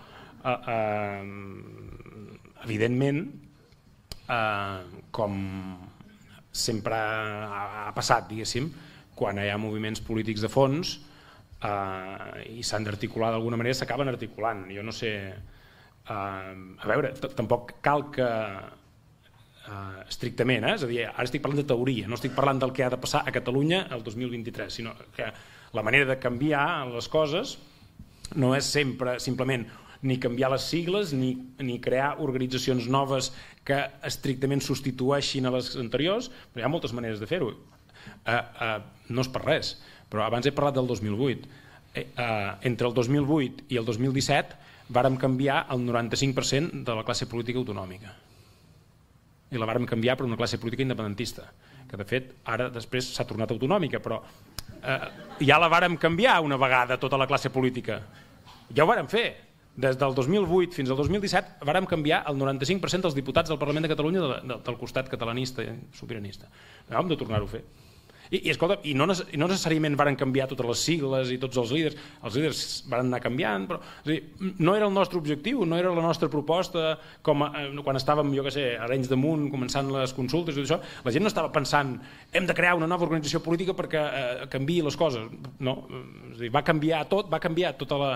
[0.45, 1.23] eh, eh,
[2.67, 3.23] evidentment,
[4.29, 5.39] eh, com
[6.51, 8.69] sempre ha, ha passat, diguéssim,
[9.17, 10.99] quan hi ha moviments polítics de fons
[11.63, 14.67] eh, i s'han d'articular d'alguna manera, s'acaben articulant.
[14.75, 15.15] Jo no sé...
[16.11, 18.29] Eh, a veure, tampoc cal que
[19.71, 20.75] eh, estrictament, eh?
[20.77, 22.99] és a dir, ara estic parlant de teoria, no estic parlant del que ha de
[23.01, 25.29] passar a Catalunya el 2023, sinó que
[25.73, 27.59] la manera de canviar les coses
[28.35, 29.67] no és sempre simplement
[30.03, 33.31] ni canviar les sigles ni, ni crear organitzacions noves
[33.69, 37.51] que estrictament substitueixin a les anteriors, però hi ha moltes maneres de fer-ho.
[38.25, 38.79] Eh, eh,
[39.13, 39.75] no és per res,
[40.11, 41.53] però abans he parlat del 2008.
[41.93, 44.57] Eh, eh, entre el 2008 i el 2017
[44.95, 48.17] vàrem canviar el 95% de la classe política autonòmica
[49.51, 51.49] i la vàrem canviar per una classe política independentista,
[51.91, 54.99] que de fet ara després s'ha tornat autonòmica, però eh,
[55.47, 58.01] ja la vàrem canviar una vegada tota la classe política.
[58.75, 59.29] Ja ho vàrem fer.
[59.81, 63.93] Des del 2008 fins al 2017 vàrem canviar el 95% dels diputats del Parlament de
[63.93, 66.51] Catalunya de, de, del costat catalanista i sobiranista.
[66.91, 67.63] Vam de tornar-ho a fer.
[68.31, 71.59] I, i, escolta, i no, i no necessàriament varen canviar totes les sigles i tots
[71.59, 74.19] els líders, els líders van anar canviant, però és dir,
[74.63, 76.95] no era el nostre objectiu, no era la nostra proposta,
[77.27, 80.63] com a, eh, quan estàvem, jo què sé, a Arenys Munt, començant les consultes i
[80.63, 81.97] tot això, la gent no estava pensant
[82.33, 85.27] hem de crear una nova organització política perquè eh, canvi les coses.
[85.59, 85.81] No,
[86.31, 88.13] és dir, va canviar tot, va canviar tota la,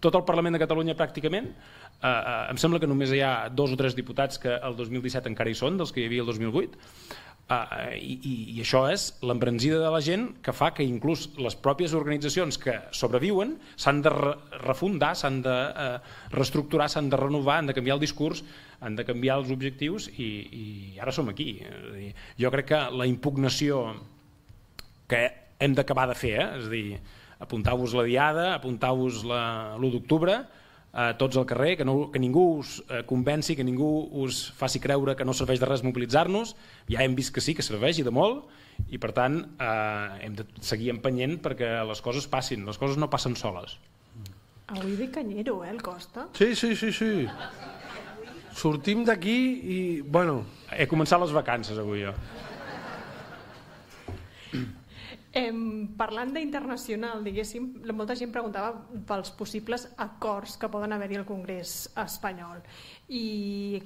[0.00, 3.72] tot el Parlament de Catalunya pràcticament, eh, eh, em sembla que només hi ha dos
[3.72, 6.78] o tres diputats que el 2017 encara hi són, dels que hi havia el 2008,
[7.46, 11.92] Uh, i, i això és l'embranzida de la gent que fa que inclús les pròpies
[11.94, 14.32] organitzacions que sobreviuen s'han de re
[14.64, 16.00] refundar, s'han de uh,
[16.34, 18.42] reestructurar, s'han de renovar, han de canviar el discurs,
[18.82, 20.64] han de canviar els objectius i, i
[20.98, 21.52] ara som aquí.
[21.94, 22.10] Dir,
[22.42, 23.84] jo crec que la impugnació
[25.06, 25.22] que
[25.62, 26.48] hem d'acabar de fer, eh?
[26.58, 26.98] és a dir,
[27.46, 30.40] apuntau-vos la diada, apuntau-vos l'1 d'octubre,
[30.96, 33.88] eh, tots al carrer, que, no, que ningú us eh, convenci, que ningú
[34.24, 36.54] us faci creure que no serveix de res mobilitzar-nos.
[36.90, 38.46] Ja hem vist que sí, que serveix i de molt,
[38.92, 43.10] i per tant eh, hem de seguir empenyent perquè les coses passin, les coses no
[43.12, 43.76] passen soles.
[44.72, 46.26] Avui ve canyero, eh, el Costa?
[46.34, 47.28] Sí, sí, sí, sí.
[48.56, 49.38] Sortim d'aquí
[49.76, 50.42] i, bueno...
[50.74, 52.10] He començat les vacances avui, jo.
[55.36, 55.52] Eh,
[56.00, 58.70] parlant d'internacional, diguéssim, molta gent preguntava
[59.04, 62.62] pels possibles acords que poden haver-hi al Congrés espanyol.
[63.12, 63.82] I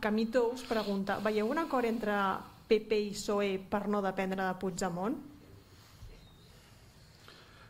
[0.00, 2.16] Camito us pregunta, veieu un acord entre
[2.70, 5.20] PP i PSOE per no dependre de Puigdemont?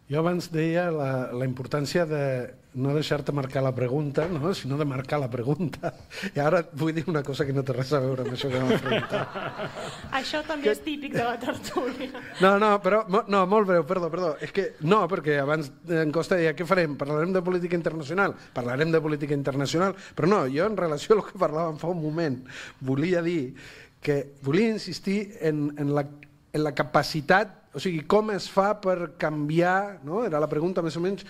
[0.07, 2.23] Jo abans deia la, la importància de
[2.75, 4.53] no deixar-te marcar la pregunta, no?
[4.55, 5.93] sinó de marcar la pregunta.
[6.35, 8.63] I ara vull dir una cosa que no té res a veure amb això que
[8.63, 9.37] m'ha preguntat.
[10.21, 10.75] això també que...
[10.75, 12.11] és típic de la tertúlia.
[12.43, 14.33] No, no, però no, molt breu, perdó, perdó.
[14.43, 16.99] És que no, perquè abans en Costa deia què farem?
[16.99, 18.35] Parlarem de política internacional?
[18.57, 22.43] Parlarem de política internacional, però no, jo en relació al que parlàvem fa un moment
[22.85, 23.55] volia dir
[24.05, 26.05] que volia insistir en, en, la,
[26.53, 30.27] en la capacitat, o sigui, com es fa per canviar, no?
[30.29, 31.25] era la pregunta més o menys,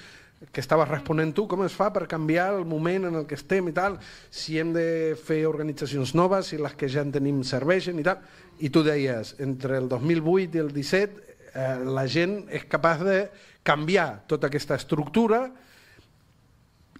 [0.52, 3.68] que estaves responent tu, com es fa per canviar el moment en el que estem
[3.70, 3.98] i tal,
[4.30, 8.22] si hem de fer organitzacions noves, si les que ja en tenim serveixen i tal.
[8.60, 13.18] I tu deies, entre el 2008 i el 17 eh, la gent és capaç de
[13.66, 15.46] canviar tota aquesta estructura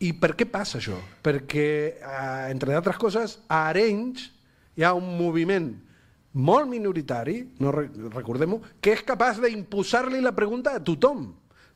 [0.02, 0.98] i per què passa això?
[1.22, 1.68] Perquè,
[2.00, 4.30] eh, entre d'altres coses, a Arenys
[4.74, 5.70] hi ha un moviment
[6.34, 11.28] molt minoritari, no recordem-ho, que és capaç d'imposar-li la pregunta a tothom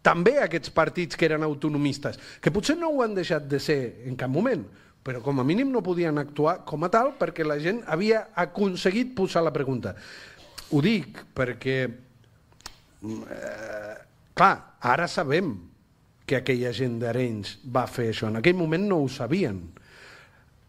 [0.03, 4.17] també aquests partits que eren autonomistes, que potser no ho han deixat de ser en
[4.17, 4.65] cap moment,
[5.05, 9.15] però com a mínim no podien actuar com a tal perquè la gent havia aconseguit
[9.17, 9.95] posar la pregunta.
[10.71, 13.97] Ho dic perquè, eh,
[14.35, 15.55] clar, ara sabem
[16.29, 18.29] que aquella gent d'Arenys va fer això.
[18.29, 19.63] En aquell moment no ho sabien.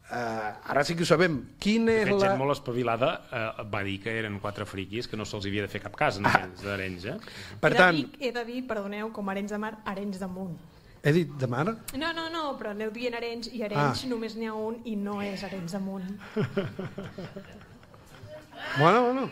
[0.09, 1.35] Uh, ara sí que ho sabem.
[1.61, 2.31] Quin és fet, la...
[2.31, 5.69] gent molt espavilada uh, va dir que eren quatre friquis que no se'ls havia de
[5.69, 6.47] fer cap cas en ah.
[6.63, 7.05] d'Arenys.
[7.13, 7.17] Eh?
[7.61, 7.99] Per he tant...
[7.99, 10.57] Dir, he de dir, perdoneu, com Arenys de Mar, Arenys de Munt.
[10.99, 11.63] He dit de mar?
[11.95, 14.09] No, no, no, però aneu dient Arenys i Arenys ah.
[14.09, 16.09] només n'hi ha un i no és Arenys de Munt.
[18.81, 19.29] bueno, bueno.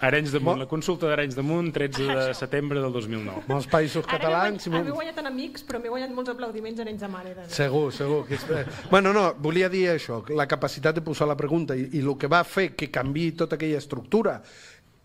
[0.00, 3.46] Arenys de Munt, la consulta d'Arenys de Munt, 13 de setembre del 2009.
[3.50, 4.68] Molts països catalans...
[4.70, 7.24] Ara m'he guanyat enemics, però m'he guanyat molts aplaudiments a Arenys de Mar.
[7.54, 8.20] Segur, segur.
[8.28, 8.46] Que és...
[8.92, 12.30] bueno, no, volia dir això, la capacitat de posar la pregunta i, i el que
[12.30, 14.38] va fer que canvi tota aquella estructura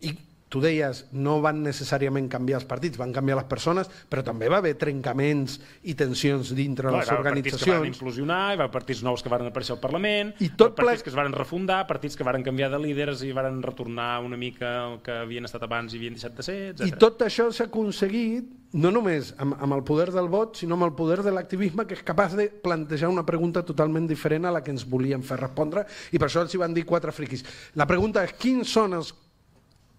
[0.04, 0.14] i
[0.54, 4.60] tu deies, no van necessàriament canviar els partits, van canviar les persones, però també va
[4.62, 5.58] haver trencaments
[5.90, 7.64] i tensions dintre Clar, les organitzacions.
[7.64, 10.78] Partits que van implosionar, hi va partits nous que van aparèixer al Parlament, I tot
[10.78, 11.08] partits ple...
[11.08, 14.76] que es van refundar, partits que van canviar de líders i van retornar una mica
[14.84, 16.86] el que havien estat abans i havien deixat de ser, etc.
[16.86, 20.88] I tot això s'ha aconseguit no només amb, amb el poder del vot, sinó amb
[20.88, 24.64] el poder de l'activisme que és capaç de plantejar una pregunta totalment diferent a la
[24.66, 27.46] que ens volien fer respondre i per això els hi van dir quatre friquis.
[27.78, 29.14] La pregunta és quins són els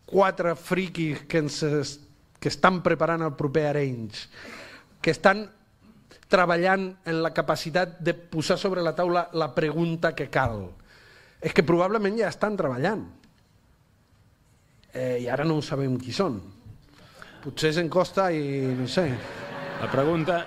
[0.05, 1.61] quatre friquis que, ens,
[2.39, 4.29] que estan preparant el proper Arenys,
[5.01, 5.45] que estan
[6.29, 10.67] treballant en la capacitat de posar sobre la taula la pregunta que cal.
[11.45, 13.05] És que probablement ja estan treballant.
[14.95, 16.39] Eh, I ara no sabem qui són.
[17.45, 19.09] Potser se'n costa i no sé.
[19.83, 20.39] La pregunta,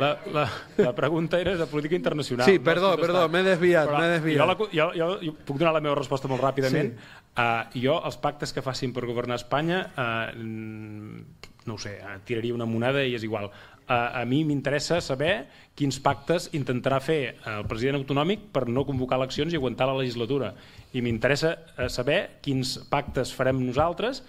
[0.00, 0.46] la, la,
[0.78, 2.46] la pregunta era de política internacional.
[2.48, 4.40] Sí, perdó, no perdó, m'he desviat, m'he desviat.
[4.40, 6.94] Jo, la, jo, jo, jo puc donar la meva resposta molt ràpidament.
[6.94, 7.19] Sí.
[7.30, 12.56] Uh, jo, els pactes que facin per governar Espanya, uh, no ho sé, uh, tiraria
[12.56, 13.46] una moneda i és igual.
[13.90, 15.46] Uh, a mi m'interessa saber
[15.78, 20.52] quins pactes intentarà fer el president autonòmic per no convocar eleccions i aguantar la legislatura.
[20.92, 21.54] I m'interessa
[21.88, 24.24] saber quins pactes farem nosaltres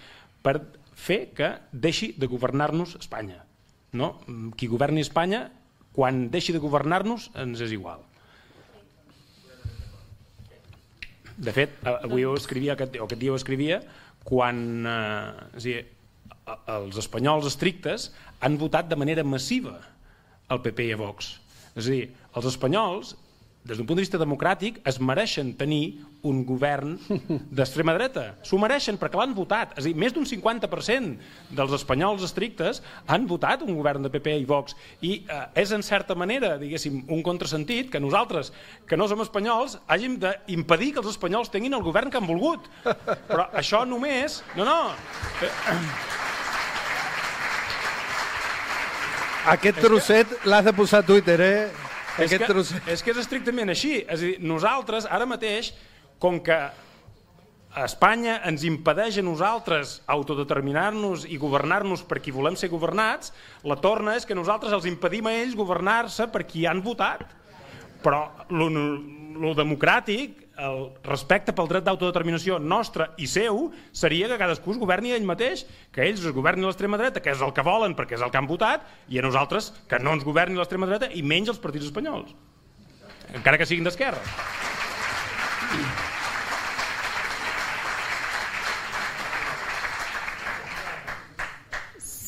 [0.45, 0.59] per
[0.93, 3.41] fer que deixi de governar-nos Espanya.
[3.97, 4.13] No?
[4.57, 5.47] Qui governi Espanya,
[5.91, 8.05] quan deixi de governar-nos, ens és igual.
[11.41, 13.81] De fet, avui ho escrivia, aquest, o aquest dia ho escrivia,
[14.27, 15.79] quan eh, és dir,
[16.69, 18.09] els espanyols estrictes
[18.45, 19.79] han votat de manera massiva
[20.51, 21.33] el PP i a Vox.
[21.73, 23.15] És a dir, els espanyols
[23.63, 26.95] des d'un punt de vista democràtic, es mereixen tenir un govern
[27.55, 28.23] d'extrema dreta.
[28.45, 29.75] S'ho mereixen perquè l'han votat.
[29.77, 34.33] És a dir, més d'un 50% dels espanyols estrictes han votat un govern de PP
[34.41, 34.73] i Vox.
[35.05, 38.49] I eh, és, en certa manera, diguéssim, un contrasentit que nosaltres,
[38.89, 42.65] que no som espanyols, hàgim d'impedir que els espanyols tinguin el govern que han volgut.
[42.81, 44.41] Però això només...
[44.57, 44.79] No, no...
[49.51, 51.90] Aquest trosset l'has de posar a Twitter, eh?
[52.25, 52.47] És que,
[52.93, 53.97] és que és estrictament així.
[54.05, 55.71] És a dir, nosaltres, ara mateix,
[56.21, 56.57] com que
[57.71, 63.31] a Espanya ens impedeix a nosaltres autodeterminar-nos i governar-nos per qui volem ser governats,
[63.63, 67.23] la torna és que nosaltres els impedim a ells governar-se per qui han votat.
[68.03, 74.79] Però el democràtic, el respecte pel dret d'autodeterminació nostre i seu, seria que cadascú es
[74.81, 78.19] governi ell mateix, que ells es governin l'extrema dreta, que és el que volen perquè
[78.19, 81.25] és el que han votat, i a nosaltres que no ens governi l'extrema dreta i
[81.25, 82.35] menys els partits espanyols,
[83.33, 84.21] encara que siguin d'esquerra.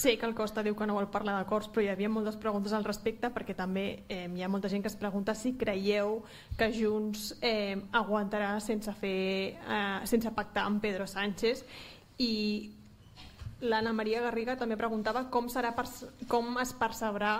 [0.03, 2.73] Sé que el Costa diu que no vol parlar d'acords, però hi havia moltes preguntes
[2.75, 6.17] al respecte perquè també eh, hi ha molta gent que es pregunta si creieu
[6.59, 11.63] que Junts eh, aguantarà sense, fer, eh, sense pactar amb Pedro Sánchez
[12.19, 12.33] i
[13.63, 15.71] l'Anna Maria Garriga també preguntava com, serà
[16.27, 17.37] com es percebrà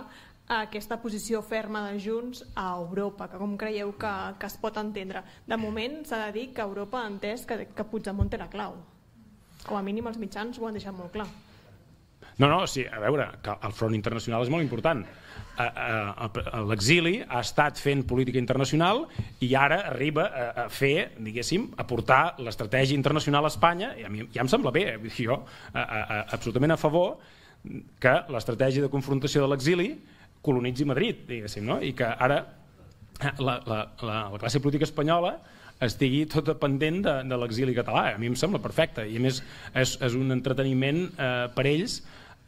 [0.62, 5.28] aquesta posició ferma de Junts a Europa, que com creieu que, que es pot entendre.
[5.44, 8.80] De moment s'ha de dir que Europa ha entès que, que Puigdemont era clau.
[9.68, 11.28] Com a mínim els mitjans ho han deixat molt clar.
[12.38, 15.04] No, no, sí, a veure, que el front internacional és molt important.
[16.66, 19.04] L'exili ha estat fent política internacional
[19.46, 24.10] i ara arriba a, a fer, diguéssim, a portar l'estratègia internacional a Espanya, i a
[24.10, 25.38] mi ja em sembla bé, eh, jo
[25.74, 27.20] a, a, absolutament a favor
[28.02, 29.94] que l'estratègia de confrontació de l'exili
[30.44, 31.80] colonitzi Madrid, diguéssim, no?
[31.80, 32.42] i que ara
[33.40, 35.38] la, la, la, la classe política espanyola
[35.84, 38.08] estigui tot pendent de, de l'exili català.
[38.14, 39.40] A mi em sembla perfecte i a més
[39.74, 42.02] és, és un entreteniment eh, per ells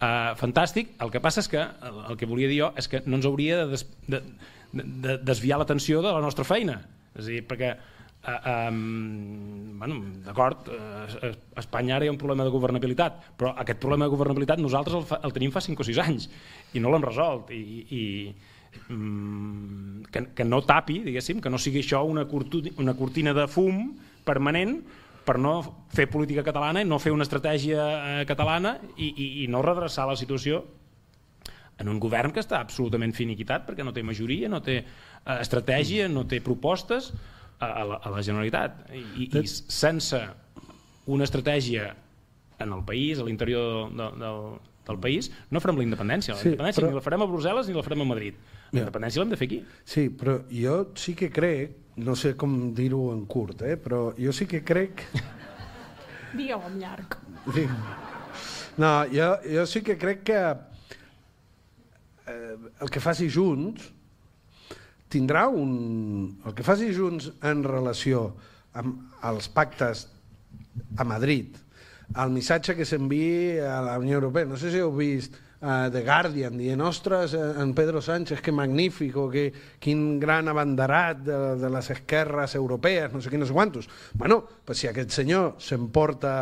[0.05, 3.17] Uh, fantàstic, el que passa és que el, que volia dir jo és que no
[3.17, 4.19] ens hauria de, des, de,
[4.75, 6.81] de desviar l'atenció de la nostra feina.
[7.15, 12.45] És a dir, perquè uh, um, bueno, d'acord uh, Espanya ara hi ha un problema
[12.45, 15.87] de governabilitat però aquest problema de governabilitat nosaltres el, fa, el tenim fa 5 o
[15.87, 16.27] 6 anys
[16.75, 17.55] i no l'hem resolt.
[17.55, 18.03] I, i
[18.91, 23.47] um, que, que no tapi, diguéssim, que no sigui això una, cortina, una cortina de
[23.51, 23.87] fum
[24.27, 24.77] permanent
[25.25, 25.57] per no
[25.95, 27.85] fer política catalana i no fer una estratègia
[28.21, 30.63] eh, catalana i, i, i no redreçar la situació
[31.81, 36.07] en un govern que està absolutament finiquitat perquè no té majoria, no té eh, estratègia,
[36.11, 37.11] no té propostes
[37.59, 38.85] a, a, la, a la Generalitat.
[38.95, 40.21] I, i sense
[41.11, 41.91] una estratègia
[42.59, 44.41] en el país, a l'interior de, del,
[44.87, 46.35] del país, no farem la independència.
[46.35, 46.93] La sí, independència però...
[46.93, 48.39] ni la farem a Brussel·les ni la farem a Madrid.
[48.75, 49.59] La independència l'hem de fer aquí.
[49.87, 53.77] Sí, però jo sí que crec no sé com dir-ho en curt, eh?
[53.79, 55.05] però jo sí que crec...
[56.35, 57.15] Digueu en llarg.
[57.55, 57.63] Sí.
[58.81, 60.39] No, jo, jo sí que crec que
[62.27, 63.87] eh, el que faci Junts
[65.11, 66.41] tindrà un...
[66.43, 68.27] El que faci Junts en relació
[68.75, 70.09] amb els pactes
[70.99, 71.55] a Madrid,
[72.19, 76.01] el missatge que s'envia a la Unió Europea, no sé si heu vist uh, The
[76.03, 79.47] Guardian dient, ostres, eh, en Pedro Sánchez, que magnífic, o que,
[79.79, 83.89] quin gran abanderat de, de les esquerres europees, no sé quins quantos.
[84.13, 86.35] Bueno, pues si aquest senyor s'emporta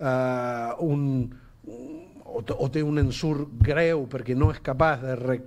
[0.00, 1.28] uh, un,
[1.66, 5.40] o, o té un ensurt greu perquè no és capaç de re,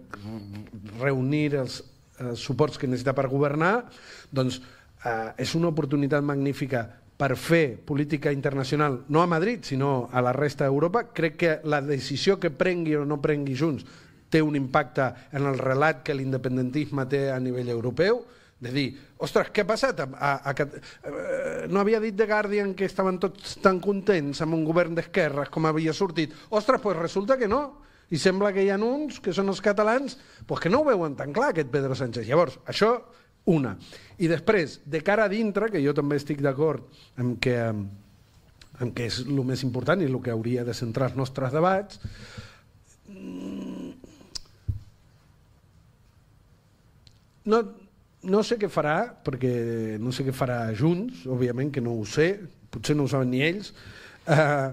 [0.99, 1.81] reunir els,
[2.19, 3.89] els suports que necessita per governar,
[4.31, 6.87] doncs uh, és una oportunitat magnífica
[7.19, 11.81] per fer política internacional, no a Madrid, sinó a la resta d'Europa, crec que la
[11.83, 13.83] decisió que prengui o no prengui Junts
[14.31, 18.21] té un impacte en el relat que l'independentisme té a nivell europeu,
[18.59, 18.87] de dir,
[19.23, 19.99] ostres, què ha passat?
[20.03, 24.55] A, a, a, eh, no havia dit The Guardian que estaven tots tan contents amb
[24.55, 26.35] un govern d'esquerres com havia sortit.
[26.49, 27.63] Ostres, doncs resulta que no.
[28.11, 30.17] I sembla que hi ha uns, que són els catalans,
[30.47, 32.27] pues que no ho veuen tan clar, aquest Pedro Sánchez.
[32.27, 32.95] Llavors, això
[33.45, 33.75] una.
[34.19, 36.85] I després, de cara a dintre, que jo també estic d'acord
[37.17, 37.57] amb que,
[38.79, 42.01] amb que és el més important i el que hauria de centrar els nostres debats,
[47.49, 47.61] no,
[48.21, 52.33] no sé què farà, perquè no sé què farà Junts, òbviament que no ho sé,
[52.69, 53.71] potser no ho saben ni ells,
[54.27, 54.69] eh,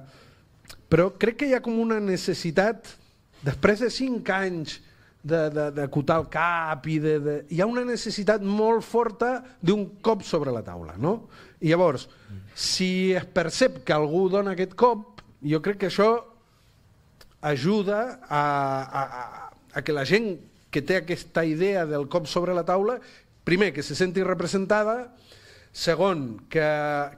[0.91, 2.93] però crec que hi ha com una necessitat,
[3.47, 4.81] després de cinc anys
[5.27, 7.35] d'acotar el cap i de, de...
[7.51, 11.19] Hi ha una necessitat molt forta d'un cop sobre la taula, no?
[11.61, 12.07] I llavors,
[12.55, 16.11] si es percep que algú dona aquest cop, jo crec que això
[17.47, 19.25] ajuda a, a, a,
[19.77, 20.37] a que la gent
[20.73, 22.99] que té aquesta idea del cop sobre la taula,
[23.47, 25.15] primer, que se senti representada,
[25.77, 26.65] Segon, que,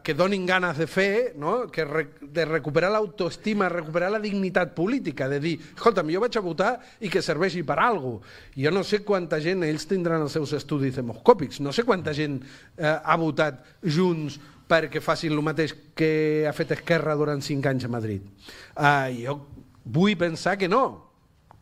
[0.02, 1.68] que donin ganes de fer, no?
[1.70, 6.42] que re, de recuperar l'autoestima, recuperar la dignitat política, de dir, escolta'm, jo vaig a
[6.42, 8.34] votar i que serveixi per alguna cosa.
[8.58, 12.40] Jo no sé quanta gent, ells tindran els seus estudis demoscòpics, no sé quanta gent
[12.42, 16.10] eh, ha votat junts perquè facin el mateix que
[16.42, 18.26] ha fet Esquerra durant cinc anys a Madrid.
[18.74, 19.38] Uh, jo
[19.86, 21.07] vull pensar que no,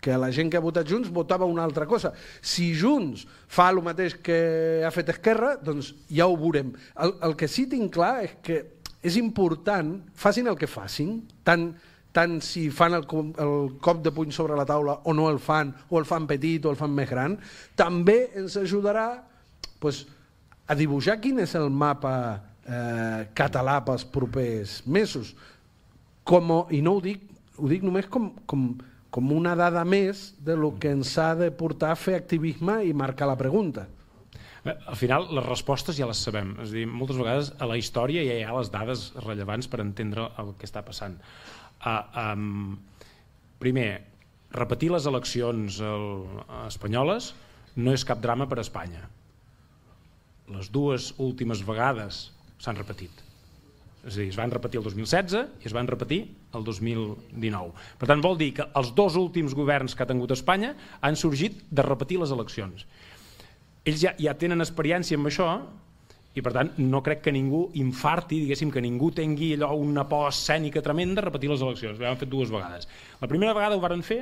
[0.07, 2.13] que la gent que ha votat Junts votava una altra cosa.
[2.39, 4.39] Si Junts fa el mateix que
[4.87, 6.71] ha fet Esquerra, doncs ja ho veurem.
[7.03, 8.61] El, el que sí tinc clar és que
[9.07, 11.69] és important, facin el que facin, tant,
[12.15, 13.07] tant si fan el,
[13.43, 16.65] el cop de puny sobre la taula o no el fan, o el fan petit
[16.67, 17.35] o el fan més gran,
[17.79, 19.09] també ens ajudarà
[19.83, 20.05] pues,
[20.71, 22.17] a dibuixar quin és el mapa
[22.63, 25.35] eh, català pels propers mesos.
[26.27, 27.27] Com, I no ho dic,
[27.59, 28.71] ho dic només com, com,
[29.11, 32.93] com una dada més de lo que ens ha de portar a fer activisme i
[32.97, 33.87] marcar la pregunta.
[34.67, 36.57] Al final, les respostes ja les sabem.
[36.63, 39.81] És a dir, moltes vegades a la història ja hi ha les dades rellevants per
[39.85, 41.15] entendre el que està passant.
[41.87, 42.79] Uh, um,
[43.63, 43.91] primer,
[44.57, 46.09] repetir les eleccions el,
[46.65, 47.31] espanyoles
[47.77, 49.05] no és cap drama per a Espanya.
[50.51, 52.27] Les dues últimes vegades
[52.63, 53.26] s'han repetit.
[54.07, 56.21] És a dir, es van repetir el 2016 i es van repetir
[56.55, 57.73] el 2019.
[57.99, 61.59] Per tant, vol dir que els dos últims governs que ha tingut Espanya han sorgit
[61.75, 62.87] de repetir les eleccions.
[63.87, 65.49] Ells ja, ja tenen experiència amb això
[66.37, 70.29] i per tant no crec que ningú infarti, diguéssim, que ningú tingui allò una por
[70.29, 71.99] escènica tremenda a repetir les eleccions.
[71.99, 72.87] Ho han fet dues vegades.
[73.23, 74.21] La primera vegada ho varen fer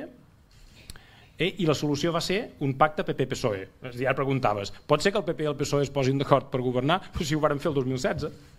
[1.37, 3.63] eh, i la solució va ser un pacte PP-PSOE.
[3.91, 6.63] Dir, ara preguntaves, pot ser que el PP i el PSOE es posin d'acord per
[6.65, 7.03] governar?
[7.21, 8.54] Si ho varen fer el 2016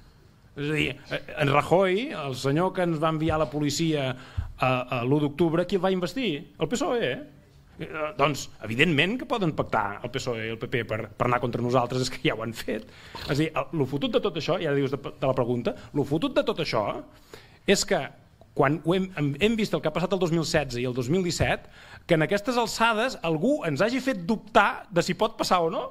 [0.57, 0.91] és a dir,
[1.37, 5.77] en Rajoy, el senyor que ens va enviar la policia a, a l'1 d'octubre, qui
[5.77, 6.31] el va investir?
[6.57, 7.19] El PSOE, eh?
[7.77, 11.61] Eh, doncs, evidentment que poden pactar el PSOE i el PP per, per anar contra
[11.61, 12.89] nosaltres, és que ja ho han fet.
[13.27, 15.77] És a dir, el, el fotut de tot això, ja dius de, de la pregunta,
[15.93, 16.87] el fotut de tot això
[17.69, 18.01] és que
[18.57, 21.69] quan hem, hem vist el que ha passat el 2016 i el 2017,
[22.09, 25.85] que en aquestes alçades algú ens hagi fet dubtar de si pot passar o no.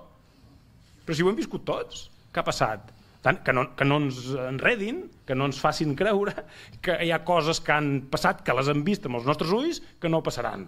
[1.05, 2.89] Però si ho hem viscut tots, què ha passat?
[3.25, 6.43] Tant, que, no, que no ens enredin, que no ens facin creure
[6.85, 9.79] que hi ha coses que han passat, que les hem vist amb els nostres ulls,
[10.01, 10.67] que no passaran.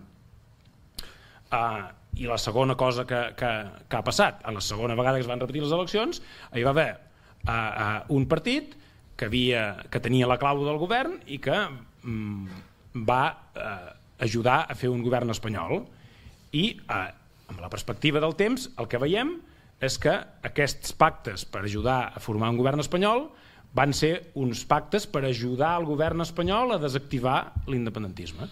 [1.53, 1.83] Uh,
[2.17, 3.51] I la segona cosa que, que,
[3.85, 6.73] que ha passat, a la segona vegada que es van repetir les eleccions, hi va
[6.73, 8.73] haver uh, uh, un partit
[9.17, 11.59] que, havia, que tenia la clau del govern i que
[12.09, 12.47] um,
[13.05, 13.21] va
[13.53, 13.93] uh,
[14.25, 15.83] ajudar a fer un govern espanyol.
[16.57, 17.05] I, uh,
[17.53, 20.13] amb la perspectiva del temps, el que veiem és que
[20.49, 23.27] aquests pactes per ajudar a formar un govern espanyol
[23.77, 28.47] van ser uns pactes per ajudar el govern espanyol a desactivar l'independentisme.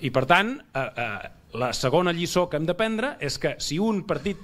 [0.00, 1.28] I per tant, eh, eh,
[1.60, 4.40] la segona lliçó que hem d'aprendre és que si un partit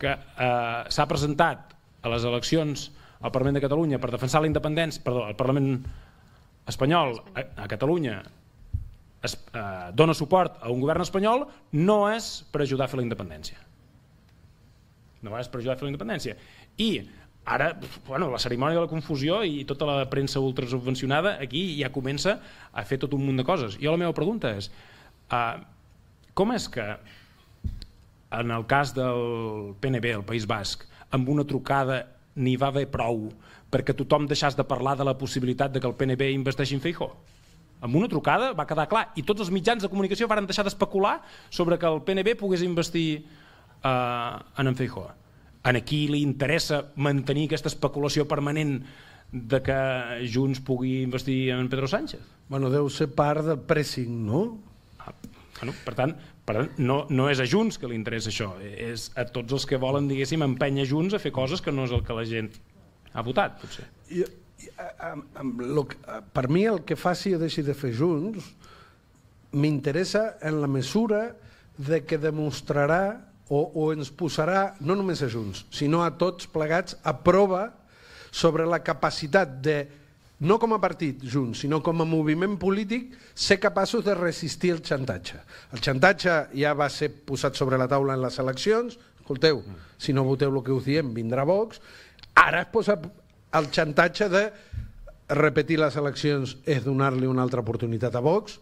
[0.00, 2.90] que eh, s'ha presentat a les eleccions
[3.20, 5.84] al Parlament de Catalunya per defensar la independència, perdó, al Parlament
[6.68, 8.22] espanyol a, a Catalunya
[9.22, 11.46] es, eh, dona suport a un govern espanyol
[11.76, 13.60] no és per ajudar a fer la independència
[15.22, 16.36] no és per ajudar a fer la independència.
[16.82, 16.90] I
[17.44, 17.72] ara,
[18.06, 22.38] bueno, la cerimònia de la confusió i tota la premsa ultrasubvencionada aquí ja comença
[22.72, 23.78] a fer tot un munt de coses.
[23.82, 24.70] Jo la meva pregunta és,
[25.30, 25.58] uh,
[26.34, 26.86] com és que
[28.32, 32.06] en el cas del PNB, el País Basc, amb una trucada
[32.36, 33.28] n'hi va haver prou
[33.72, 37.12] perquè tothom deixàs de parlar de la possibilitat de que el PNB investeixi en Feijó?
[37.82, 41.16] amb una trucada va quedar clar i tots els mitjans de comunicació varen deixar d'especular
[41.50, 43.24] sobre que el PNB pogués investir
[43.84, 45.08] en en Feijó.
[45.64, 48.80] En aquí li interessa mantenir aquesta especulació permanent
[49.32, 49.78] de que
[50.28, 52.20] Junts pugui investir en Pedro Sánchez?
[52.48, 54.42] Bueno, deu ser part del pressing, no?
[55.00, 55.14] Ah,
[55.60, 56.12] bueno, per tant,
[56.44, 59.66] per tant no, no és a Junts que li interessa això, és a tots els
[59.68, 62.50] que volen, diguéssim, empènyer Junts a fer coses que no és el que la gent
[63.14, 63.86] ha votat, potser.
[64.12, 64.26] I,
[64.98, 65.86] amb, amb lo,
[66.34, 68.52] per mi el que faci o deixi de fer Junts
[69.52, 71.30] m'interessa en la mesura
[71.78, 76.96] de que demostrarà o, o ens posarà, no només a Junts, sinó a tots plegats,
[77.04, 77.66] a prova
[78.32, 79.76] sobre la capacitat de,
[80.48, 84.80] no com a partit Junts, sinó com a moviment polític, ser capaços de resistir el
[84.80, 85.42] xantatge.
[85.76, 89.60] El xantatge ja va ser posat sobre la taula en les eleccions, escolteu,
[90.00, 91.82] si no voteu el que us diem, vindrà Vox,
[92.34, 92.96] ara es posa
[93.52, 94.46] el xantatge de
[95.36, 98.56] repetir les eleccions és donar-li una altra oportunitat a Vox,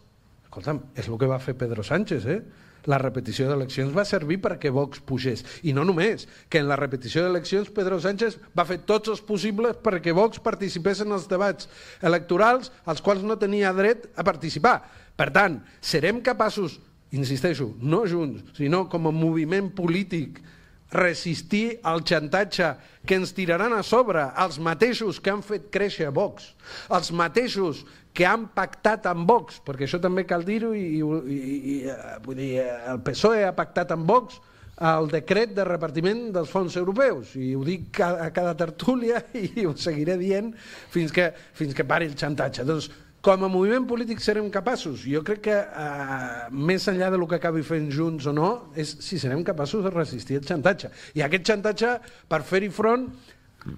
[0.49, 2.41] escolta'm, és el que va fer Pedro Sánchez, eh?
[2.89, 5.45] La repetició d'eleccions va servir perquè Vox pugés.
[5.63, 9.81] I no només, que en la repetició d'eleccions Pedro Sánchez va fer tots els possibles
[9.83, 11.69] perquè Vox participés en els debats
[12.01, 14.81] electorals als quals no tenia dret a participar.
[15.17, 16.79] Per tant, serem capaços,
[17.13, 20.41] insisteixo, no junts, sinó com a moviment polític,
[20.91, 22.73] resistir al xantatge
[23.07, 26.51] que ens tiraran a sobre els mateixos que han fet créixer Vox,
[26.91, 27.85] els mateixos
[28.15, 32.39] que han pactat amb Vox, perquè això també cal dir-ho, i, i, i, eh, vull
[32.41, 32.53] dir,
[32.91, 34.41] el PSOE ha pactat amb Vox
[34.81, 39.67] el decret de repartiment dels fons europeus i ho dic a, a cada tertúlia i
[39.69, 40.55] ho seguiré dient
[40.93, 42.65] fins que, fins que pari el xantatge.
[42.65, 42.89] Doncs
[43.21, 45.03] com a moviment polític serem capaços.
[45.05, 48.95] Jo crec que eh, més enllà de lo que acabi fent junts o no, és
[49.05, 50.89] si serem capaços de resistir el xantatge.
[51.21, 51.99] I aquest xantatge,
[52.33, 53.11] per fer-hi front,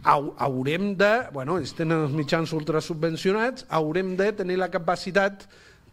[0.05, 5.47] haurem de, bueno, ells tenen els mitjans ultrasubvencionats, haurem de tenir la capacitat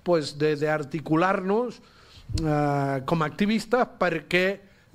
[0.05, 4.45] pues, d'articular-nos eh, com a activistes perquè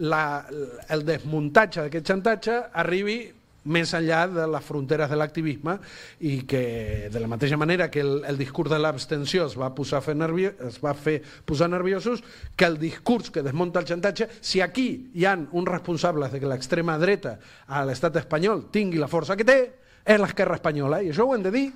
[0.05, 0.45] la,
[0.91, 3.19] el desmuntatge d'aquest xantatge arribi
[3.65, 5.79] més enllà de les fronteres de l'activisme
[6.21, 10.03] i que de la mateixa manera que el, el discurs de l'abstenció es va posar
[10.05, 12.23] fer nervio, es va fer posar nerviosos,
[12.57, 16.51] que el discurs que desmunta el xantatge, si aquí hi han uns responsables de que
[16.51, 19.61] l'extrema dreta a l'estat espanyol tingui la força que té,
[20.05, 21.69] és l'esquerra espanyola, i això ho hem de dir.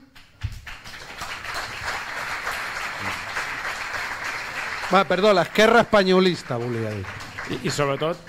[4.89, 7.05] Va, perdó, l'esquerra espanyolista, volia dir.
[7.53, 8.20] I, i sobretot,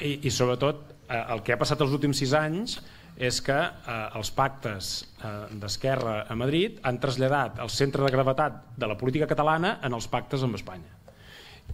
[0.00, 2.78] i, i sobretot eh, el que ha passat els últims sis anys
[3.16, 4.90] és que eh, els pactes
[5.24, 9.96] eh, d'Esquerra a Madrid han traslladat el centre de gravetat de la política catalana en
[9.96, 10.92] els pactes amb Espanya.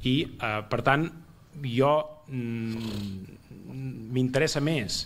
[0.07, 1.09] I, eh, per tant,
[1.67, 1.93] jo
[2.29, 3.41] mm,
[4.15, 5.03] m'interessa més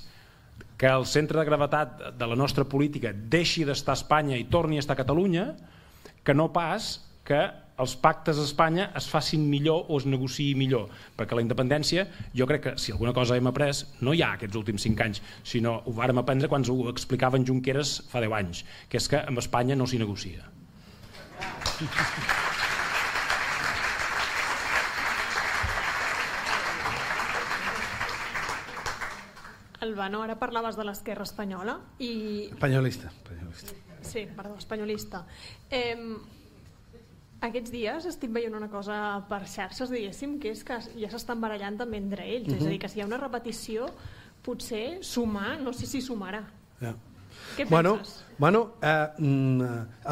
[0.77, 4.77] que el centre de gravetat de la nostra política deixi d'estar a Espanya i torni
[4.77, 5.55] a estar a Catalunya,
[6.23, 7.41] que no pas que
[7.83, 12.07] els pactes a Espanya es facin millor o es negociï millor, perquè la independència,
[12.37, 15.23] jo crec que si alguna cosa hem après, no hi ha aquests últims cinc anys,
[15.45, 19.43] sinó ho vàrem aprendre quan ho explicaven Junqueras fa 10 anys, que és que amb
[19.43, 20.49] Espanya no s'hi negocia.
[29.85, 32.49] Albano, ara parlaves de l'esquerra espanyola i...
[32.49, 33.13] Espanyolista.
[33.13, 33.77] espanyolista.
[34.07, 35.27] Sí, perdó, espanyolista.
[35.71, 36.17] Eh,
[37.49, 41.79] aquests dies estic veient una cosa per xarxes, diguéssim, que és que ja s'estan barallant
[41.81, 42.49] també entre ells.
[42.49, 42.61] Uh -huh.
[42.61, 43.91] És a dir, que si hi ha una repetició,
[44.43, 46.45] potser sumar, no sé si sumarà.
[46.81, 46.95] Ja.
[47.57, 48.25] Què bueno, penses?
[48.39, 49.61] bueno eh, mm,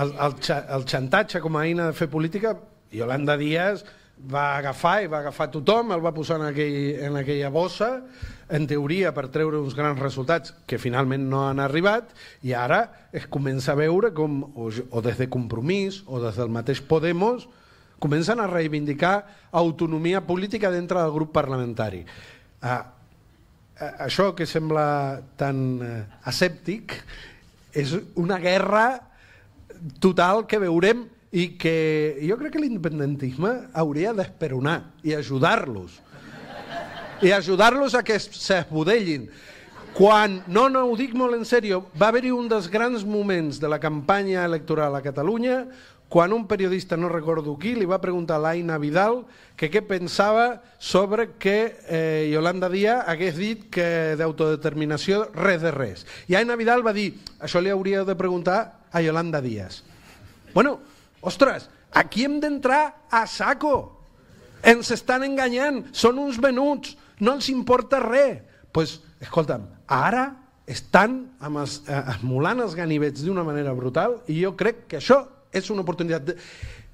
[0.01, 0.35] el, el,
[0.77, 2.57] el xantatge com a eina de fer política,
[2.91, 3.85] Yolanda Díaz
[4.33, 7.91] va agafar i va agafar tothom, el va posar en, aquell, en aquella bossa,
[8.49, 12.13] en teoria per treure uns grans resultats que finalment no han arribat
[12.45, 16.53] i ara es comença a veure com o, o des de Compromís o des del
[16.53, 17.49] mateix Podemos
[17.99, 22.03] comencen a reivindicar autonomia política dintre del grup parlamentari.
[22.61, 22.93] Ah,
[24.05, 26.99] això que sembla tan eh, asèptic
[27.75, 29.01] és una guerra
[30.01, 35.99] total que veurem i que jo crec que l'independentisme hauria d'esperonar i ajudar-los
[37.23, 39.29] i ajudar-los a que s'esbudellin.
[39.95, 43.71] Quan, no, no, ho dic molt en sèrio, va haver-hi un dels grans moments de
[43.71, 45.61] la campanya electoral a Catalunya
[46.15, 49.25] quan un periodista, no recordo qui, li va preguntar a l'Aina Vidal
[49.59, 56.05] que què pensava sobre que eh, Yolanda Díaz hagués dit que d'autodeterminació res de res.
[56.31, 59.83] I Aina Vidal va dir, això li hauria de preguntar a Yolanda Díaz.
[60.55, 60.79] Bueno,
[61.19, 63.99] ostres, aquí hem d'entrar a saco.
[64.63, 68.41] Ens estan enganyant, són uns venuts, no els importa res.
[68.41, 70.25] Doncs, pues, escolta'm, ara
[70.67, 75.21] estan amb els, eh, esmolant els ganivets d'una manera brutal i jo crec que això
[75.53, 76.25] és una oportunitat.
[76.25, 76.37] De,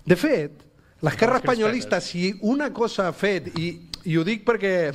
[0.05, 0.67] de fet,
[1.01, 3.73] l'esquerra espanyolista, si una cosa ha fet, i,
[4.05, 4.93] i ho dic perquè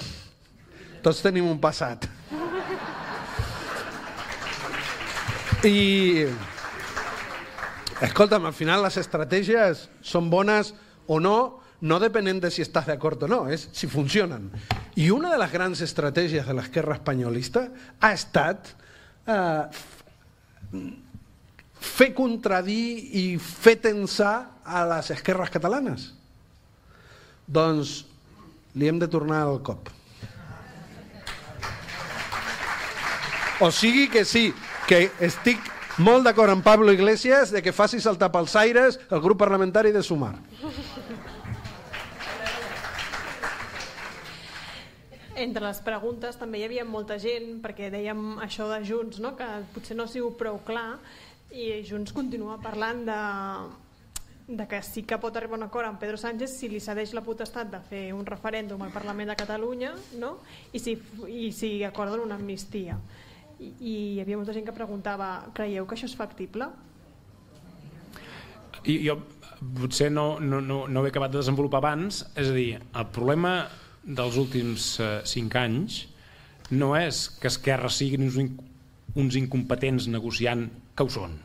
[1.02, 2.06] tots tenim un passat,
[5.66, 6.26] i
[8.06, 10.74] escolta'm, al final les estratègies són bones
[11.08, 14.50] o no, no depenent de si estàs d'acord o no, és si funcionen.
[14.98, 17.68] I una de les grans estratègies de l'esquerra espanyolista
[18.02, 18.72] ha estat
[19.30, 19.64] eh,
[21.86, 22.88] fer contradir
[23.22, 26.10] i fer tensar a les esquerres catalanes.
[27.46, 28.00] Doncs
[28.74, 29.94] li hem de tornar al cop.
[33.62, 34.50] O sigui que sí,
[34.90, 35.62] que estic
[36.02, 40.04] molt d'acord amb Pablo Iglesias de que faci saltar pels aires el grup parlamentari de
[40.04, 40.34] Sumar.
[45.36, 49.34] Entre les preguntes també hi havia molta gent, perquè dèiem això de Junts, no?
[49.36, 50.96] que potser no ha sigut prou clar,
[51.52, 53.20] i Junts continua parlant de,
[54.48, 57.24] de que sí que pot arribar un acord amb Pedro Sánchez si li cedeix la
[57.26, 60.38] potestat de fer un referèndum al Parlament de Catalunya no?
[60.72, 62.98] I, si, i si acorden una amnistia.
[63.60, 66.68] I, I hi havia molta gent que preguntava creieu que això és factible?
[68.86, 69.20] I jo
[69.80, 73.64] potser no, no, no, no he acabat de desenvolupar abans, és a dir, el problema
[74.06, 76.06] dels últims eh, cinc anys
[76.72, 78.38] no és que Esquerra siguin uns,
[79.18, 81.36] uns incompetents negociant que ho són.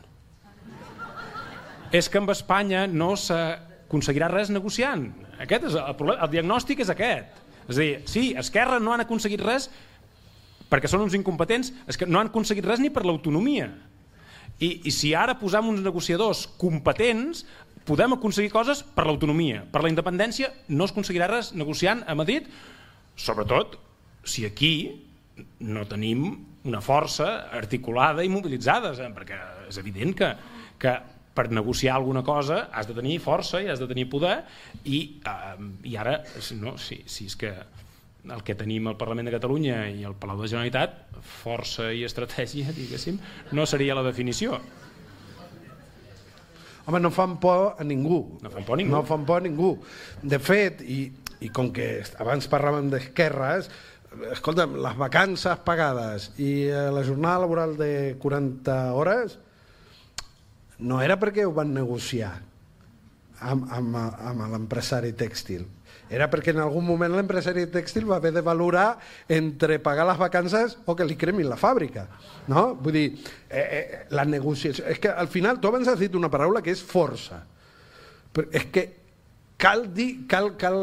[1.91, 5.09] És que amb Espanya no s'aconseguirà res negociant.
[5.41, 6.23] Aquest és el problema.
[6.23, 7.41] El diagnòstic és aquest.
[7.67, 9.69] És a dir, sí, Esquerra no han aconseguit res
[10.71, 13.67] perquè són uns incompetents, és que no han aconseguit res ni per l'autonomia.
[14.61, 17.45] I, I si ara posam uns negociadors competents,
[17.85, 19.63] podem aconseguir coses per l'autonomia.
[19.71, 22.45] Per la independència no es aconseguirà res negociant a Madrid,
[23.17, 23.79] sobretot
[24.23, 24.73] si aquí
[25.65, 26.27] no tenim
[26.69, 29.09] una força articulada i mobilitzada, eh?
[29.15, 29.39] perquè
[29.71, 30.29] és evident que,
[30.81, 30.93] que
[31.33, 34.41] per negociar alguna cosa has de tenir força i has de tenir poder
[34.83, 36.19] i, eh, i ara
[36.59, 37.53] no, si, si és que
[38.29, 40.97] el que tenim al Parlament de Catalunya i al Palau de la Generalitat,
[41.41, 43.17] força i estratègia, diguéssim,
[43.57, 44.59] no seria la definició.
[46.85, 48.39] Home, no fan por a ningú.
[48.41, 48.95] No fan por a ningú.
[48.95, 49.71] No fan por a ningú.
[50.21, 51.05] De fet, i,
[51.41, 53.69] i com que abans parlàvem d'esquerres,
[54.33, 59.37] escolta'm, les vacances pagades i eh, la jornada laboral de 40 hores
[60.79, 62.33] no era perquè ho van negociar
[63.39, 65.63] amb, amb, amb l'empresari tèxtil
[66.11, 68.99] era perquè en algun moment l'empresari tèxtil va haver de valorar
[69.31, 72.03] entre pagar les vacances o que li cremin la fàbrica.
[72.51, 72.73] No?
[72.75, 73.05] Vull dir,
[73.47, 74.83] eh, eh, la negociació...
[74.91, 77.39] És que al final, tu abans has dit una paraula que és força.
[78.35, 78.83] Però és que
[79.61, 80.81] cal dir, cal, cal,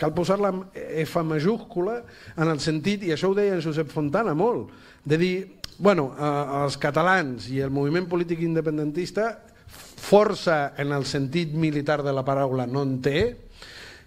[0.00, 0.50] cal posar la
[1.04, 2.00] F majúscula
[2.34, 4.72] en el sentit, i això ho deia en Josep Fontana molt,
[5.06, 5.34] de dir,
[5.78, 6.32] bueno, eh,
[6.64, 9.30] els catalans i el moviment polític independentista
[10.00, 13.22] força en el sentit militar de la paraula no en té,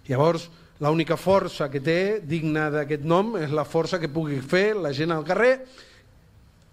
[0.08, 0.48] llavors
[0.84, 5.14] l'única força que té digna d'aquest nom és la força que pugui fer la gent
[5.14, 5.54] al carrer.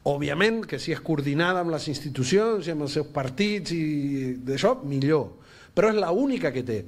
[0.09, 4.79] Òbviament que si és coordinada amb les institucions i amb els seus partits i d'això,
[4.83, 5.37] millor.
[5.71, 6.79] Però és l'única que té.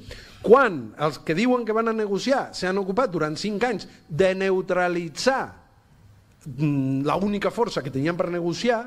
[0.44, 5.44] Quan els que diuen que van a negociar s'han ocupat durant 5 anys de neutralitzar
[6.46, 8.84] Mm, la única força que tenien per negociar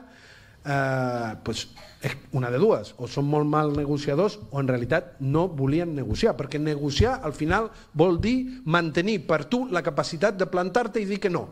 [0.67, 1.69] eh, pues,
[2.03, 6.37] és una de dues, o són molt mal negociadors o en realitat no volien negociar,
[6.39, 11.21] perquè negociar al final vol dir mantenir per tu la capacitat de plantar-te i dir
[11.23, 11.47] que no.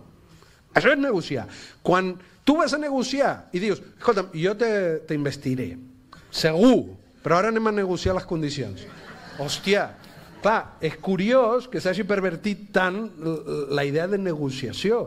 [0.75, 1.47] Això és negociar.
[1.83, 4.55] Quan tu vas a negociar i dius, escolta'm, jo
[5.09, 5.75] t'investiré,
[6.35, 6.95] segur,
[7.25, 8.85] però ara anem a negociar les condicions.
[9.41, 9.89] Hòstia,
[10.43, 13.07] clar, és curiós que s'hagi pervertit tant
[13.71, 15.07] la idea de negociació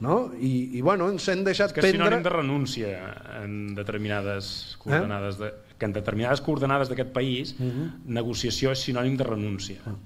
[0.00, 0.30] no?
[0.38, 1.98] I, i bueno, ens hem deixat que prendre...
[1.98, 2.92] Que és sinònim de renúncia
[3.40, 5.48] en determinades coordenades, eh?
[5.48, 7.70] de, que en determinades coordenades d'aquest país uh mhm.
[7.70, 7.90] -huh.
[8.20, 9.80] negociació és sinònim de renúncia.
[9.86, 9.98] Uh -huh.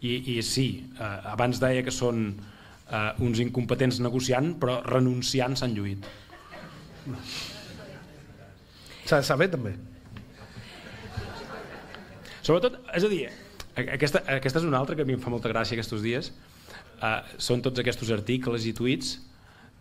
[0.00, 2.34] I, I sí, eh, abans deia que són
[2.90, 6.04] eh, uns incompetents negociant, però renunciant s'han lluït.
[9.04, 9.74] S'ha de saber també.
[12.42, 13.28] Sobretot, és a dir,
[13.74, 16.32] aquesta, aquesta és una altra que a mi em fa molta gràcia aquests dies,
[17.02, 19.14] uh, són tots aquests articles i tuits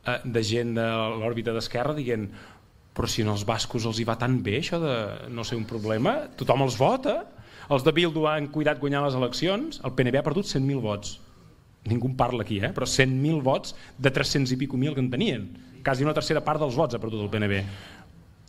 [0.07, 0.85] eh, de gent de
[1.21, 2.29] l'òrbita d'esquerra dient
[2.97, 4.93] però si en els bascos els hi va tan bé això de
[5.29, 7.19] no ser un problema, tothom els vota.
[7.69, 9.77] Els de Bildu han cuidat guanyar les eleccions.
[9.85, 11.19] El PNB ha perdut 100.000 vots.
[11.85, 12.71] Ningú parla aquí, eh?
[12.73, 15.45] però 100.000 vots de 300 i pico mil que en tenien.
[15.85, 17.61] Quasi una tercera part dels vots ha perdut el PNB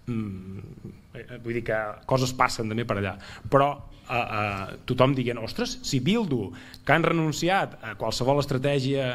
[0.09, 1.79] mm, eh, vull dir que
[2.11, 3.15] coses passen també per allà.
[3.53, 6.49] Però eh, eh, tothom dient ostres, si Bildu
[6.85, 9.13] que han renunciat a qualsevol estratègia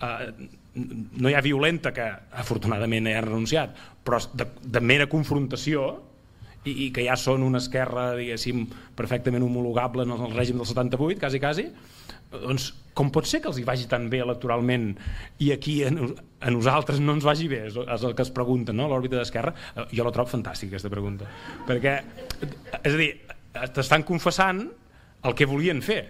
[0.00, 0.32] eh,
[0.74, 2.06] no hi ha violenta que
[2.42, 3.74] afortunadament ha renunciat
[4.06, 5.88] però de, de mera confrontació
[6.64, 8.66] i, i que ja són una esquerra diguéssim
[8.96, 11.66] perfectament homologable en el règim del 78 quasi quasi
[12.30, 14.90] doncs com pot ser que els hi vagi tan bé electoralment
[15.42, 18.74] i aquí a, a nosaltres no ens vagi bé és, és el que es pregunta
[18.76, 18.88] no?
[18.90, 21.28] l'òrbita d'esquerra eh, jo la trobo fantàstica aquesta pregunta
[21.68, 21.96] perquè
[22.82, 23.10] és a dir
[23.74, 24.62] t'estan confessant
[25.26, 26.02] el que volien fer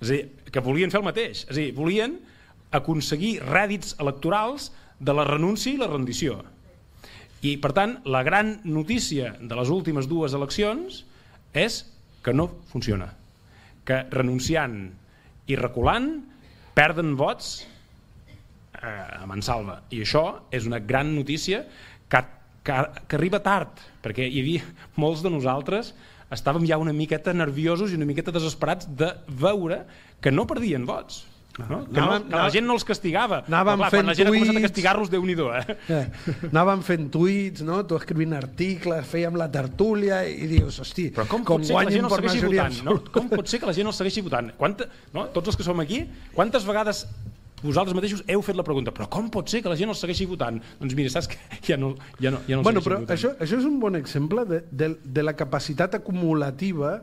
[0.00, 2.18] és a dir, que volien fer el mateix és a dir, volien
[2.74, 6.38] aconseguir rèdits electorals de la renúncia i la rendició.
[7.40, 11.04] I, per tant, la gran notícia de les últimes dues eleccions
[11.56, 11.82] és
[12.22, 13.08] que no funciona.
[13.88, 14.76] Que renunciant
[15.50, 16.12] i reculant
[16.76, 17.60] perden vots
[18.78, 19.80] eh, a Mansalva.
[19.90, 20.24] I això
[20.54, 21.64] és una gran notícia
[22.10, 22.22] que,
[22.64, 24.70] que, que arriba tard, perquè hi havia
[25.00, 25.94] molts de nosaltres
[26.30, 29.10] estàvem ja una miqueta nerviosos i una miqueta desesperats de
[29.42, 29.82] veure
[30.22, 31.24] que no perdien vots
[31.58, 31.80] No?
[31.84, 33.40] Que, no, Anàvem- que la gent no els castigava.
[33.44, 34.66] anàvem Però, clar, fent quan la gent ha començat a tuits.
[34.68, 35.76] castigar-los, déu nhi eh?
[35.88, 36.06] Eh,
[36.52, 37.84] anàvem fent tuits, no?
[37.84, 42.08] tu escrivint articles, fèiem la tertúlia i dius, hosti, Però com, pot que la guanyin
[42.08, 42.84] per majoria votant?
[42.86, 42.96] No?
[43.12, 44.52] Com pot ser que la gent els segueixi votant?
[44.56, 45.26] Quanta, no?
[45.34, 47.06] Tots els que som aquí, quantes vegades
[47.62, 50.24] vosaltres mateixos heu fet la pregunta però com pot ser que la gent els segueixi
[50.24, 50.62] votant?
[50.80, 51.36] Doncs mira, saps que
[51.66, 53.18] ja no, ja no, ja no els Bueno, però votant.
[53.18, 57.02] això, això és un bon exemple de, de, de la capacitat acumulativa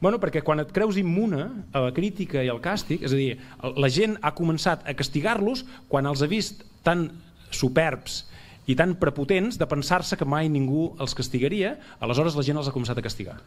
[0.00, 3.38] Bueno, perquè quan et creus immune a la crítica i al càstig, és a dir,
[3.80, 7.08] la gent ha començat a castigar-los quan els ha vist tan
[7.48, 8.26] superbs
[8.68, 12.74] i tan prepotents de pensar-se que mai ningú els castigaria, aleshores la gent els ha
[12.74, 13.38] començat a castigar.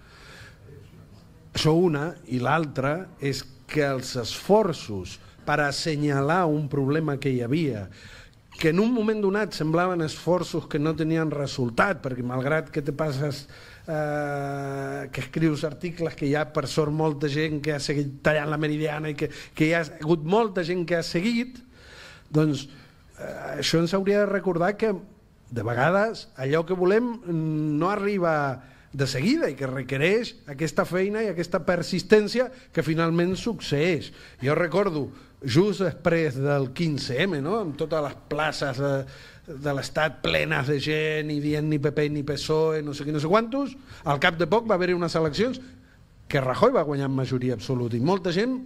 [1.54, 7.88] Això una, i l'altra és que els esforços per assenyalar un problema que hi havia,
[8.60, 12.92] que en un moment donat semblaven esforços que no tenien resultat, perquè malgrat que te
[12.92, 13.46] passes
[13.88, 18.52] eh, que escrius articles que hi ha per sort molta gent que ha seguit tallant
[18.52, 21.62] la meridiana i que, que hi ha hagut molta gent que ha seguit,
[22.36, 24.92] doncs eh, això ens hauria de recordar que
[25.50, 28.36] de vegades allò que volem no arriba
[28.92, 34.12] de seguida i que requereix aquesta feina i aquesta persistència que finalment succeeix.
[34.44, 35.08] Jo recordo,
[35.44, 37.58] just després del 15M, no?
[37.62, 38.94] amb totes les places de,
[39.56, 43.22] de l'Estat plenes de gent i dient ni PP ni PSOE, no sé qui, no
[43.24, 45.62] sé quantos, al cap de poc va haver-hi unes eleccions
[46.30, 48.60] que Rajoy va guanyar amb majoria absoluta i molta gent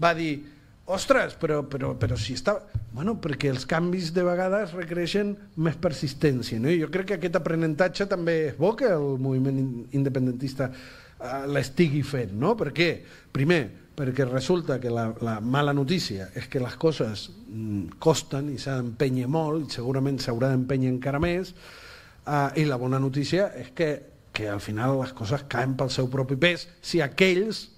[0.00, 0.38] va dir
[0.86, 2.58] ostres, però, però, però si està...
[2.94, 6.70] Bueno, perquè els canvis de vegades requereixen més persistència, no?
[6.70, 11.46] I jo crec que aquest aprenentatge també és bo que el moviment in- independentista eh,
[11.50, 12.52] l'estigui fent, no?
[12.60, 12.90] Per què?
[13.34, 13.62] Primer,
[13.94, 18.80] perquè resulta que la, la mala notícia és que les coses mm, costen i s'ha
[18.80, 23.90] d'empènyer molt i segurament s'haurà d'empènyer encara més eh, i la bona notícia és que,
[24.34, 27.68] que al final les coses caen pel seu propi pes si aquells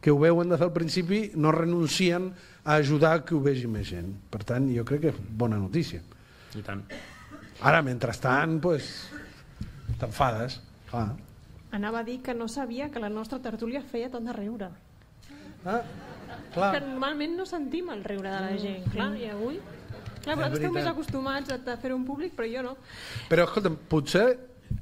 [0.00, 2.30] que ho veuen des del principi no renuncien
[2.62, 4.12] a ajudar que ho vegi més gent.
[4.30, 5.98] Per tant, jo crec que és bona notícia.
[6.54, 6.82] I tant.
[7.66, 8.90] Ara, mentrestant, pues,
[9.98, 10.60] t'enfades.
[10.90, 11.08] Clar.
[11.74, 14.70] Anava a dir que no sabia que la nostra tertúlia feia tant de riure.
[15.66, 15.80] Ah,
[16.54, 16.72] clar.
[16.76, 19.58] Que normalment no sentim el riure de la gent, clar, i avui...
[20.26, 22.76] Clar, vosaltres esteu més acostumats a fer un públic, però jo no.
[23.30, 24.26] Però, escolta'm, potser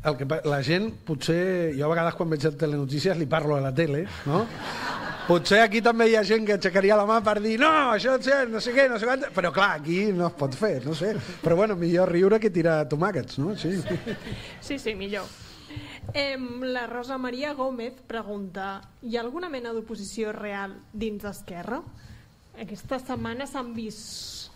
[0.08, 3.64] el que, la gent, potser, jo a vegades quan veig el telenotícies li parlo a
[3.64, 4.44] la tele, no?
[5.24, 8.50] Potser aquí també hi ha gent que aixecaria la mà per dir no, això és
[8.52, 9.24] no sé què, no sé quant...
[9.36, 11.14] Però clar, aquí no es pot fer, no sé.
[11.40, 13.54] Però bueno, millor riure que tirar tomàquets, no?
[13.56, 13.78] Sí.
[14.60, 15.24] Sí, sí, millor.
[16.12, 21.80] Em, la Rosa Maria Gómez pregunta hi ha alguna mena d'oposició real dins d'Esquerra?
[22.60, 24.52] Aquesta setmana s'han vist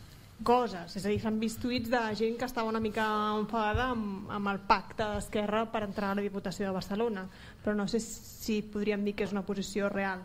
[0.47, 4.29] coses, és a dir, s'han vist tuits de gent que estava una mica enfadada amb,
[4.31, 7.25] amb el pacte d'Esquerra per entrar a la Diputació de Barcelona,
[7.65, 10.23] però no sé si podríem dir que és una posició real.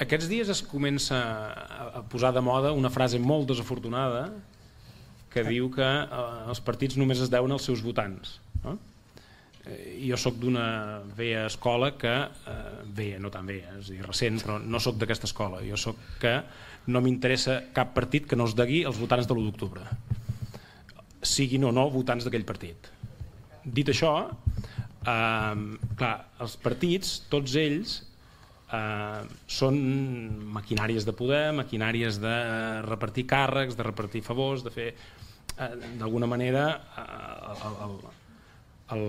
[0.00, 4.28] Aquests dies es comença a a posar de moda una frase molt desafortunada
[5.32, 8.38] que diu que eh, els partits només es deuen als seus votants.
[8.64, 8.76] No?
[8.76, 8.97] Eh,
[10.08, 12.14] jo sóc d'una vella escola que,
[12.48, 12.56] eh,
[12.94, 15.60] vella, no tan vella, és dir, recent, però no sóc d'aquesta escola.
[15.66, 16.34] Jo sóc que
[16.86, 19.84] no m'interessa cap partit que no es degui als votants de l'1 d'octubre,
[21.22, 22.88] siguin o no votants d'aquell partit.
[23.64, 24.12] Dit això,
[25.04, 25.54] eh,
[25.96, 28.02] clar, els partits, tots ells,
[28.72, 29.76] eh, són
[30.54, 32.36] maquinàries de poder, maquinàries de
[32.86, 34.94] repartir càrrecs, de repartir favors, de fer,
[35.58, 38.17] eh, d'alguna manera, eh, el, el,
[38.94, 39.04] el,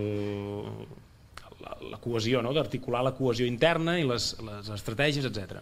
[1.62, 2.54] la, la cohesió, no?
[2.56, 5.62] d'articular la cohesió interna i les, les estratègies, etc.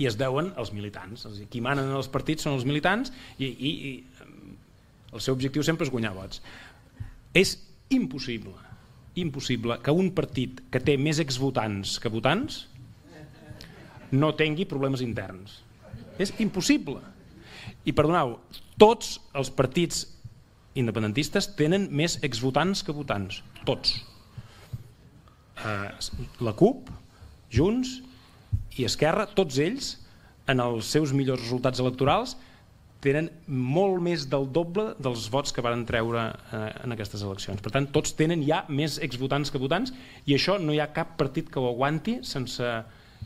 [0.00, 1.26] I es deuen als militants.
[1.28, 3.92] A dir, qui manen els partits són els militants i, i, i
[5.14, 6.42] el seu objectiu sempre és guanyar vots.
[7.34, 7.56] És
[7.94, 8.54] impossible,
[9.20, 12.64] impossible que un partit que té més exvotants que votants
[14.14, 15.60] no tingui problemes interns.
[16.18, 17.00] És impossible.
[17.84, 18.36] I perdoneu,
[18.78, 20.04] tots els partits
[20.78, 23.42] independentistes tenen més exvotants que votants.
[23.68, 23.94] Tots.
[25.64, 25.90] Eh,
[26.44, 26.90] la CUP,
[27.54, 28.00] Junts
[28.78, 29.94] i Esquerra, tots ells,
[30.50, 32.34] en els seus millors resultats electorals,
[33.04, 37.60] tenen molt més del doble dels vots que varen treure eh, en aquestes eleccions.
[37.64, 39.92] Per tant, tots tenen ja més exvotants que votants
[40.24, 42.70] i això no hi ha cap partit que ho aguanti sense,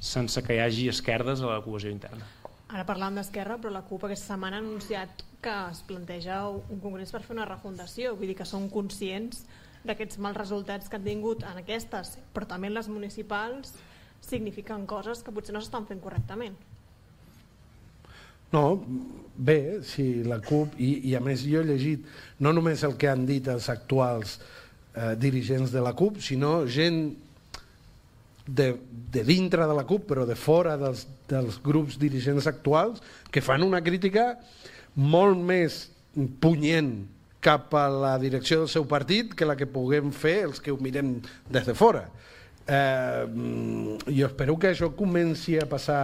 [0.03, 2.27] sense que hi hagi esquerdes a la cohesió interna.
[2.69, 7.13] Ara parlàvem d'Esquerra, però la CUP aquesta setmana ha anunciat que es planteja un congrés
[7.15, 9.45] per fer una refundació, vull dir que són conscients
[9.87, 13.77] d'aquests mals resultats que han tingut en aquestes, però també en les municipals
[14.25, 16.59] signifiquen coses que potser no s'estan fent correctament.
[18.51, 18.81] No,
[19.37, 22.07] bé, si la CUP, i, i a més jo he llegit
[22.41, 27.13] no només el que han dit els actuals eh, dirigents de la CUP, sinó gent
[28.49, 28.71] de,
[29.13, 33.67] de dintre de la CUP, però de fora dels, dels grups dirigents actuals, que fan
[33.67, 34.31] una crítica
[34.99, 35.87] molt més
[36.43, 36.93] punyent
[37.41, 40.79] cap a la direcció del seu partit que la que puguem fer els que ho
[40.83, 42.09] mirem des de fora.
[42.67, 43.25] Eh,
[44.11, 46.03] jo espero que això comenci a passar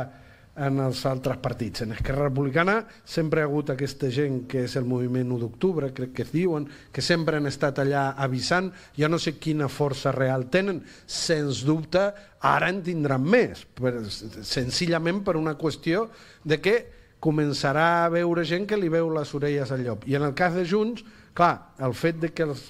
[0.55, 1.83] en els altres partits.
[1.83, 6.15] En Esquerra Republicana sempre ha hagut aquesta gent que és el moviment 1 d'octubre, crec
[6.15, 10.47] que es diuen, que sempre han estat allà avisant, jo no sé quina força real
[10.55, 12.07] tenen, sens dubte
[12.41, 16.07] ara en tindran més, per, senzillament per una qüestió
[16.45, 16.77] de que
[17.25, 20.05] començarà a veure gent que li veu les orelles al llop.
[20.09, 21.05] I en el cas de Junts,
[21.37, 22.67] clar, el fet de que els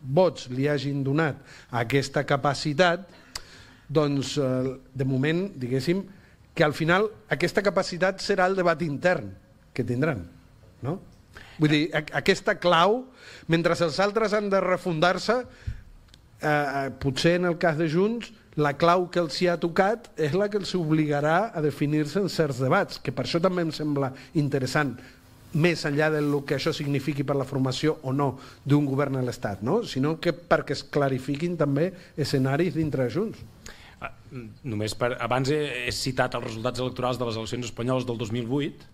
[0.00, 1.42] vots li hagin donat
[1.82, 3.04] aquesta capacitat,
[3.90, 6.04] doncs, eh, de moment, diguéssim,
[6.54, 9.30] que al final aquesta capacitat serà el debat intern
[9.74, 10.24] que tindran.
[10.82, 10.98] No?
[11.60, 13.02] Vull dir, aquesta clau,
[13.52, 15.36] mentre els altres han de refundar-se,
[16.40, 20.10] eh, eh, potser en el cas de Junts, la clau que els hi ha tocat
[20.20, 23.72] és la que els obligarà a definir-se en certs debats, que per això també em
[23.74, 24.94] sembla interessant,
[25.50, 28.32] més enllà del que això signifiqui per la formació o no
[28.64, 29.80] d'un govern a l'Estat, no?
[29.82, 33.40] sinó que perquè es clarifiquin també escenaris dintre de Junts.
[34.00, 34.12] Ah,
[34.64, 38.88] només per, abans he, he citat els resultats electorals de les eleccions espanyoles del 2008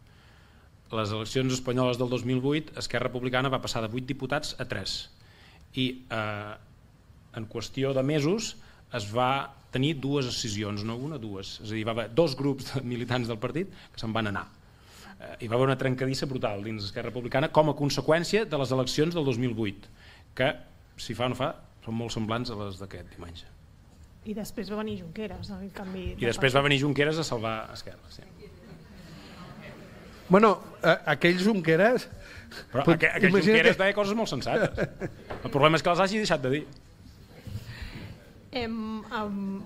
[0.96, 4.94] les eleccions espanyoles del 2008 Esquerra Republicana va passar de 8 diputats a 3
[5.82, 6.54] i eh,
[7.38, 8.56] en qüestió de mesos
[8.94, 9.30] es va
[9.74, 13.28] tenir dues decisions, no una, dues és a dir, va haver dos grups de militants
[13.28, 17.10] del partit que se'n van anar eh, hi va haver una trencadissa brutal dins Esquerra
[17.10, 19.92] Republicana com a conseqüència de les eleccions del 2008
[20.36, 20.54] que,
[20.96, 21.52] si fa o no fa,
[21.84, 23.56] són molt semblants a les d'aquest diumenge
[24.26, 26.08] i després va venir Junqueras, el canvi...
[26.18, 28.24] I després va venir Junqueras a salvar Esquerra, sí.
[30.28, 32.08] Bueno, aquell Junqueras...
[32.72, 33.82] Però aquell, aquell Junqueras que...
[33.84, 34.82] deia coses molt sensates.
[35.44, 36.64] El problema és que les hagi deixat de dir.
[38.56, 39.62] Em, um,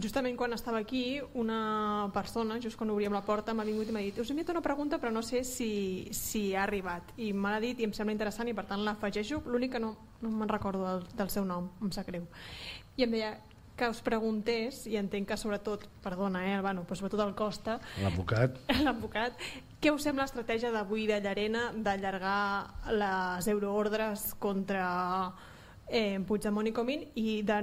[0.00, 4.04] justament quan estava aquí, una persona, just quan obríem la porta, m'ha vingut i m'ha
[4.06, 7.14] dit us he enviat una pregunta però no sé si, si ha arribat.
[7.20, 9.42] I me l'ha dit i em sembla interessant i per tant l'afegeixo.
[9.46, 12.24] L'únic que no, no me'n recordo del, del seu nom, em sap greu.
[12.96, 13.34] I em deia,
[13.76, 18.60] que us preguntés, i entenc que sobretot, perdona, eh, bueno, però sobretot el Costa, l'advocat,
[18.86, 19.40] l'advocat,
[19.82, 24.86] què us sembla l'estratègia d'avui de Llarena d'allargar les euroordres contra
[25.88, 27.58] eh, Puigdemont i Comín i de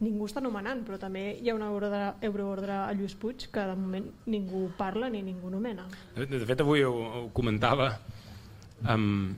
[0.00, 3.76] ningú està nomenant, però també hi ha una euroordre, euroordre a Lluís Puig que de
[3.76, 5.84] moment ningú parla ni ningú nomena.
[6.16, 7.90] De, fet, avui ho, ho comentava
[8.88, 9.36] amb,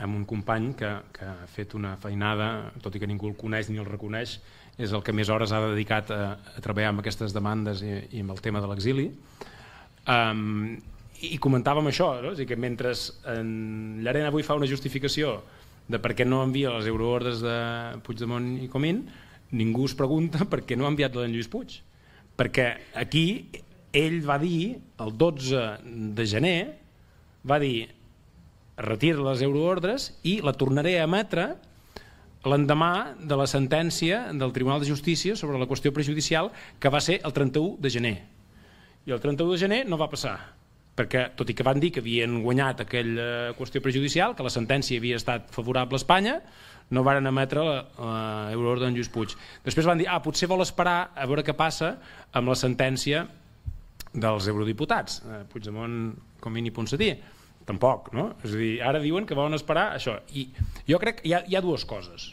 [0.00, 3.68] amb un company que, que ha fet una feinada, tot i que ningú el coneix
[3.68, 4.38] ni el reconeix,
[4.80, 6.22] és el que més hores ha dedicat a,
[6.56, 9.10] a treballar amb aquestes demandes i, i amb el tema de l'exili.
[10.08, 10.78] Um,
[11.20, 12.32] I comentàvem això, no?
[12.32, 12.94] és dir, que mentre
[13.28, 13.50] en
[14.00, 15.42] Llarena avui fa una justificació
[15.90, 17.56] de per què no envia les euroordres de
[18.06, 19.02] Puigdemont i Comín,
[19.52, 21.80] ningú es pregunta per què no ha enviat la d'en Lluís Puig.
[22.38, 23.24] Perquè aquí
[23.92, 25.64] ell va dir, el 12
[26.16, 26.60] de gener,
[27.46, 27.88] va dir
[28.80, 31.50] retira les euroordres i la tornaré a emetre
[32.48, 36.48] l'endemà de la sentència del Tribunal de Justícia sobre la qüestió prejudicial
[36.80, 38.16] que va ser el 31 de gener.
[39.04, 40.38] I el 31 de gener no va passar,
[40.96, 45.00] perquè tot i que van dir que havien guanyat aquella qüestió prejudicial, que la sentència
[45.00, 46.38] havia estat favorable a Espanya,
[46.90, 49.34] no varen emetre l'euroordre d'en Lluís Puig.
[49.64, 51.94] Després van dir, ah, potser vol esperar a veure què passa
[52.36, 53.26] amb la sentència
[54.10, 56.00] dels eurodiputats, eh, Puigdemont,
[56.42, 57.12] Comín i Ponsatí
[57.68, 58.32] tampoc, no?
[58.42, 60.16] És a dir, ara diuen que volen esperar això.
[60.34, 60.48] I
[60.88, 62.32] jo crec que hi ha, hi ha dues coses.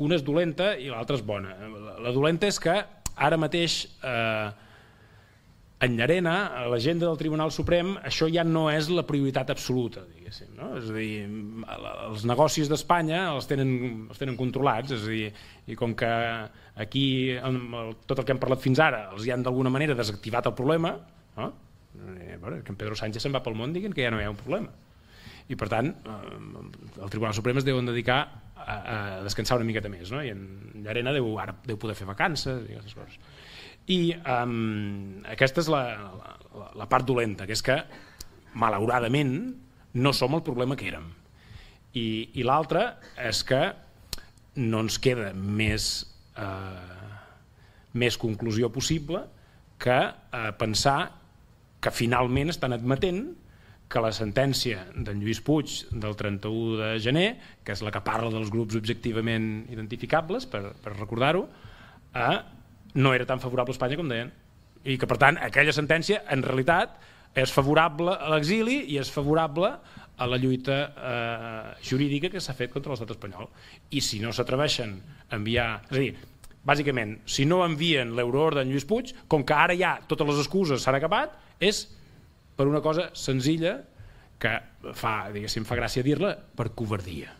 [0.00, 1.52] Una és dolenta i l'altra és bona.
[1.72, 2.76] La, la dolenta és que
[3.16, 4.48] ara mateix eh,
[5.78, 10.54] en Llarena, a l'agenda del Tribunal Suprem, això ja no és la prioritat absoluta, diguéssim.
[10.56, 10.70] No?
[10.78, 11.26] És a dir,
[12.06, 13.74] els negocis d'Espanya els, tenen,
[14.08, 15.28] els tenen controlats, és a dir,
[15.68, 16.08] i com que
[16.80, 17.04] aquí
[18.08, 20.96] tot el que hem parlat fins ara els hi han d'alguna manera desactivat el problema,
[21.36, 21.52] no?
[21.96, 24.24] Eh, bueno, que en Pedro Sánchez se'n va pel món dient que ja no hi
[24.24, 24.72] ha un problema.
[25.52, 28.20] I per tant, eh, el Tribunal Suprem es deuen dedicar
[28.56, 30.24] a, a descansar una miqueta més, no?
[30.24, 33.20] i en Llarena deu, ara deu poder fer vacances i aquestes coses.
[33.92, 35.82] I um, aquesta és la,
[36.56, 37.78] la, la part dolenta, que és que,
[38.58, 39.36] malauradament,
[39.96, 41.06] no som el problema que érem.
[41.96, 42.06] I,
[42.36, 43.60] i l'altra és que
[44.56, 45.88] no ens queda més,
[46.36, 47.08] eh,
[47.96, 49.22] més conclusió possible
[49.80, 50.98] que eh, pensar
[51.80, 53.22] que finalment estan admetent
[53.92, 57.28] que la sentència d'en Lluís Puig del 31 de gener,
[57.62, 61.44] que és la que parla dels grups objectivament identificables, per, per recordar-ho,
[62.16, 62.36] eh,
[62.96, 64.32] no era tan favorable a Espanya com deien.
[64.86, 66.96] I que, per tant, aquella sentència, en realitat,
[67.36, 69.74] és favorable a l'exili i és favorable
[70.16, 73.50] a la lluita eh, jurídica que s'ha fet contra l'estat espanyol.
[73.92, 74.96] I si no s'atreveixen
[75.28, 75.68] a enviar...
[75.90, 76.14] És a dir,
[76.66, 80.96] bàsicament, si no envien l'euroorden Lluís Puig, com que ara ja totes les excuses s'han
[80.98, 81.84] acabat, és
[82.56, 83.76] per una cosa senzilla
[84.40, 84.54] que
[84.96, 87.32] fa, diguéssim, fa gràcia dir-la, per covardia.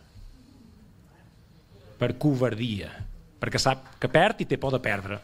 [1.97, 2.93] Per covardia.
[3.41, 5.17] Perquè sap que perd i té por de perdre.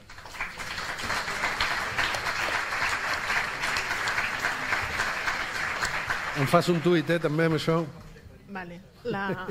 [6.40, 7.84] Em fas un tuit, eh, també, amb això.
[8.54, 8.80] Vale.
[9.04, 9.48] La-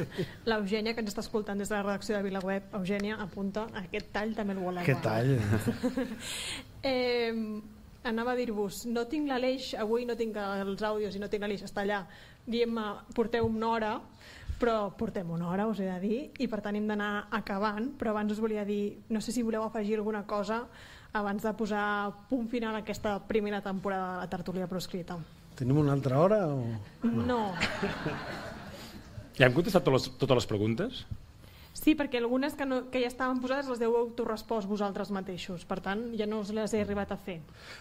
[0.47, 4.35] L'Eugènia, que ens està escoltant des de la redacció de VilaWeb, Eugènia, apunta, aquest tall
[4.35, 4.85] també el volem.
[4.85, 5.37] Què tall?
[6.83, 7.61] Eh,
[8.03, 11.63] anava a dir-vos, no tinc l'Aleix, avui no tinc els àudios i no tinc l'Aleix,
[11.63, 12.01] està allà,
[12.51, 12.83] diem-me,
[13.15, 13.93] porteu una hora,
[14.59, 18.11] però portem una hora, us he de dir, i per tant hem d'anar acabant, però
[18.17, 20.65] abans us volia dir, no sé si voleu afegir alguna cosa
[21.13, 25.19] abans de posar punt final a aquesta primera temporada de la tertúlia proscrita.
[25.63, 26.47] Tenim una altra hora?
[26.51, 26.65] O...
[27.07, 27.53] No.
[29.33, 30.97] Ja hem contestat totes les, totes les preguntes?
[31.73, 35.79] Sí, perquè algunes que, no, que ja estaven posades les deu autorrespost vosaltres mateixos, per
[35.81, 37.39] tant ja no us les he arribat a fer.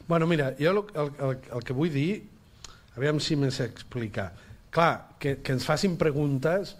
[0.08, 2.22] Bueno, mira, jo el, el, el, el que vull dir,
[2.96, 4.30] aviam si m'he explicar.
[4.72, 6.78] Clar, que, que ens facin preguntes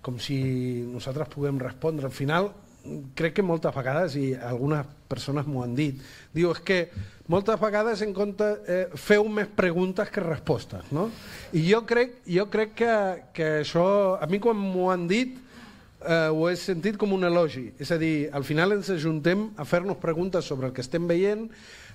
[0.00, 0.40] com si
[0.88, 2.08] nosaltres puguem respondre.
[2.08, 2.54] Al final,
[3.18, 6.00] crec que moltes vegades, i algunes persones m'ho han dit,
[6.32, 6.80] diu, és que
[7.30, 11.08] moltes vegades en compte eh, feu més preguntes que respostes, no?
[11.54, 12.96] I jo crec, jo crec que,
[13.36, 13.86] que això,
[14.18, 15.36] a mi quan m'ho han dit,
[16.02, 17.70] eh, ho he sentit com un elogi.
[17.78, 21.46] És a dir, al final ens ajuntem a fer-nos preguntes sobre el que estem veient.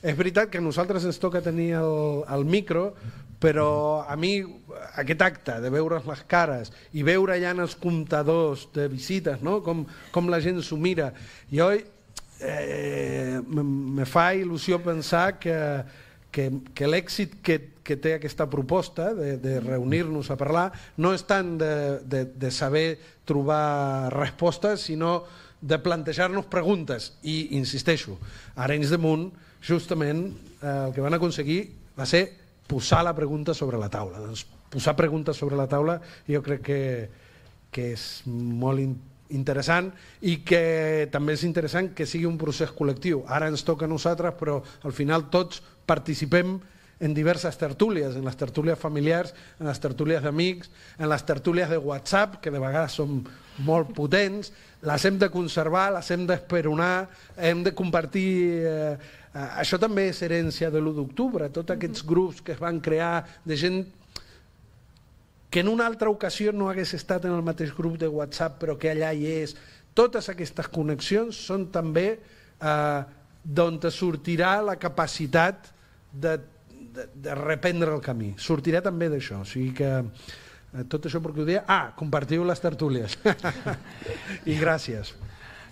[0.05, 2.91] És veritat que nosaltres ens toca tenir el, el micro,
[3.41, 4.38] però a mi
[4.95, 9.59] aquest acte de veure's les cares i veure ja en els comptadors de visites, no?
[9.65, 9.83] com,
[10.15, 11.11] com la gent s'ho mira,
[11.51, 11.73] jo
[12.39, 15.55] eh, me fa il·lusió pensar que,
[16.31, 20.67] que, que l'èxit que, que té aquesta proposta de, de reunir-nos a parlar
[20.97, 25.23] no és tant de, de, de saber trobar respostes, sinó
[25.61, 27.15] de plantejar-nos preguntes.
[27.23, 28.19] I insisteixo,
[28.55, 29.29] Arenys de Munt,
[29.65, 30.27] justament
[30.61, 31.63] eh, el que van aconseguir
[31.95, 32.27] va ser
[32.67, 34.19] posar la pregunta sobre la taula.
[34.21, 36.81] Doncs posar preguntes sobre la taula jo crec que,
[37.71, 38.95] que és molt in
[39.34, 39.89] interessant
[40.21, 43.23] i que també és interessant que sigui un procés col·lectiu.
[43.28, 46.59] Ara ens toca a nosaltres, però al final tots participem
[46.99, 51.78] en diverses tertúlies, en les tertúlies familiars, en les tertúlies d'amics, en les tertúlies de
[51.78, 53.19] WhatsApp, que de vegades són
[53.65, 54.53] molt potents,
[54.86, 57.07] les hem de conservar, les hem d'esperonar,
[57.38, 58.32] hem de compartir...
[58.63, 58.95] Eh,
[59.34, 63.26] eh, això també és herència de l'1 d'octubre, tots aquests grups que es van crear
[63.43, 63.84] de gent
[65.56, 68.74] que en una altra ocasió no hagués estat en el mateix grup de WhatsApp però
[68.76, 69.53] que allà hi és.
[69.95, 73.03] Totes aquestes connexions són també eh,
[73.60, 75.70] d'on te sortirà la capacitat
[76.12, 76.34] de,
[76.97, 78.34] de, de reprendre el camí.
[78.36, 79.45] Sortirà també d'això.
[79.45, 81.64] O sigui que eh, tot això perquè ho deia...
[81.72, 83.16] Ah, compartiu les tertúlies.
[84.51, 85.16] I gràcies.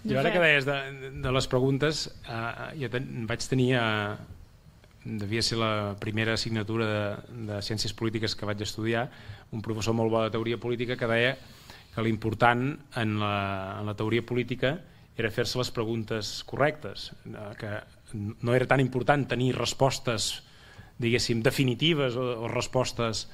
[0.07, 0.79] Jo ara que deies de,
[1.27, 7.05] de les preguntes, eh, jo ten, vaig tenir, eh, devia ser la primera assignatura de,
[7.51, 9.09] de Ciències Polítiques que vaig estudiar,
[9.53, 11.35] un professor molt bo de teoria política que deia
[11.93, 12.65] que l'important
[12.97, 13.35] en, la,
[13.79, 14.73] en la teoria política
[15.13, 17.73] era fer-se les preguntes correctes, eh, que
[18.13, 20.41] no era tan important tenir respostes
[20.97, 23.27] diguéssim, definitives o, o respostes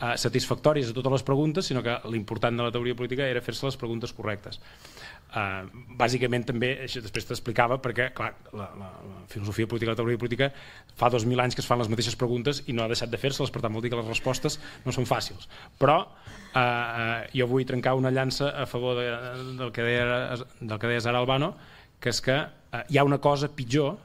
[0.00, 3.68] eh, satisfactòries a totes les preguntes, sinó que l'important de la teoria política era fer-se
[3.68, 4.60] les preguntes correctes.
[5.28, 5.66] Uh,
[6.00, 10.46] bàsicament també, això després t'explicava perquè clar, la, la, la filosofia política la teoria política
[10.96, 13.52] fa 2.000 anys que es fan les mateixes preguntes i no ha deixat de fer-se-les,
[13.52, 14.56] per tant vol dir que les respostes
[14.86, 15.44] no són fàcils.
[15.76, 16.08] Però uh,
[16.56, 19.04] uh, jo vull trencar una llança a favor de,
[19.58, 21.52] del, que deia, del que deies ara Albano
[22.00, 23.98] que és que uh, hi ha una cosa pitjor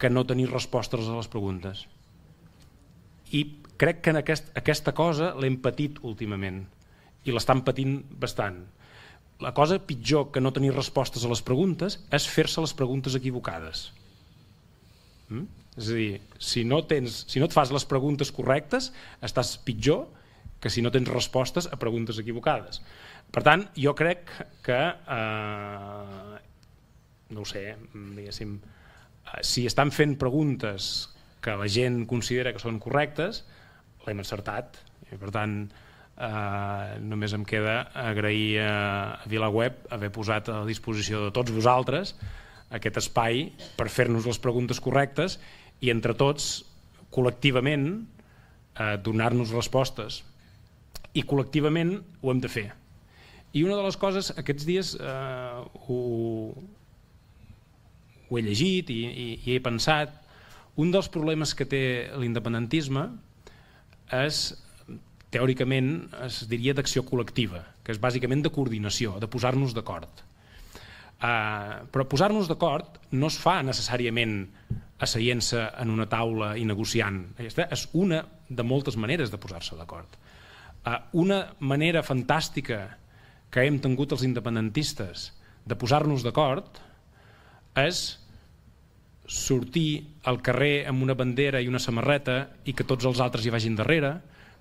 [0.00, 1.86] que no tenir respostes a les preguntes.
[3.32, 3.46] I
[3.80, 6.60] crec que en aquest, aquesta cosa l'hem patit últimament
[7.24, 8.60] i l'estan patint bastant
[9.40, 13.88] la cosa pitjor que no tenir respostes a les preguntes és fer-se les preguntes equivocades.
[15.30, 15.46] Mm?
[15.80, 16.10] És a dir,
[16.42, 18.90] si no, tens, si no et fas les preguntes correctes,
[19.24, 20.08] estàs pitjor
[20.60, 22.82] que si no tens respostes a preguntes equivocades.
[23.32, 24.28] Per tant, jo crec
[24.66, 24.80] que,
[25.16, 26.40] eh,
[27.30, 27.64] no ho sé,
[27.94, 31.08] diguéssim, eh, si estan fent preguntes
[31.40, 33.44] que la gent considera que són correctes,
[34.06, 34.76] l'hem encertat.
[35.08, 35.62] I, per tant,
[36.20, 38.72] Uh, només em queda agrair a
[39.24, 42.12] VilaWeb haver posat a disposició de tots vosaltres
[42.76, 43.46] aquest espai
[43.78, 45.38] per fer-nos les preguntes correctes
[45.80, 46.50] i entre tots,
[47.08, 47.86] col·lectivament,
[48.76, 50.20] uh, donar-nos respostes.
[51.16, 52.68] I col·lectivament ho hem de fer.
[53.56, 56.00] I una de les coses, aquests dies uh, ho,
[58.28, 60.12] ho he llegit i, i, i he pensat,
[60.76, 61.82] un dels problemes que té
[62.20, 63.08] l'independentisme
[64.20, 64.50] és
[65.30, 65.92] teòricament
[66.26, 70.24] es diria d'acció col·lectiva, que és bàsicament de coordinació, de posar-nos d'acord.
[71.20, 74.38] Uh, però posar-nos d'acord no es fa necessàriament
[75.00, 77.22] asseient-se en una taula i negociant.
[77.36, 80.16] Aquesta és una de moltes maneres de posar-se d'acord.
[80.80, 82.80] Uh, una manera fantàstica
[83.52, 85.30] que hem tingut els independentistes
[85.68, 86.80] de posar-nos d'acord
[87.78, 88.18] és
[89.30, 93.52] sortir al carrer amb una bandera i una samarreta i que tots els altres hi
[93.54, 94.16] vagin darrere,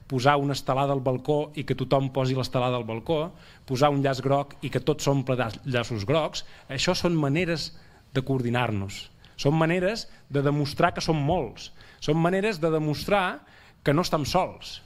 [0.10, 3.30] posar una estelada al balcó i que tothom posi l'estelada al balcó,
[3.70, 5.38] posar un llaç groc i que tots s'omple
[5.70, 7.70] llaços grocs, això són maneres
[8.14, 9.05] de coordinar-nos.
[9.39, 11.70] Són maneres de demostrar que som molts.
[12.03, 13.45] Són maneres de demostrar
[13.86, 14.80] que no estem sols.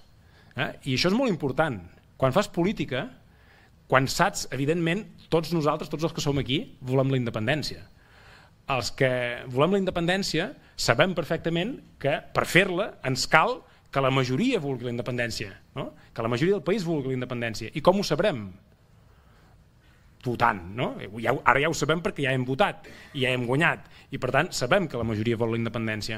[0.57, 0.69] Eh?
[0.91, 1.80] I això és molt important.
[2.19, 3.07] Quan fas política,
[3.89, 7.88] quan saps, evidentment, tots nosaltres, tots els que som aquí, volem la independència.
[8.74, 9.09] Els que
[9.51, 13.61] volem la independència sabem perfectament que per fer-la ens cal
[13.94, 15.91] que la majoria vulgui la independència, no?
[16.14, 17.70] que la majoria del país vulgui la independència.
[17.78, 18.48] I com ho sabrem?
[20.26, 20.62] Votant.
[20.74, 20.94] No?
[21.22, 23.86] Ja, ara ja ho sabem perquè ja hem votat i ja hem guanyat.
[24.16, 26.18] I per tant sabem que la majoria vol la independència.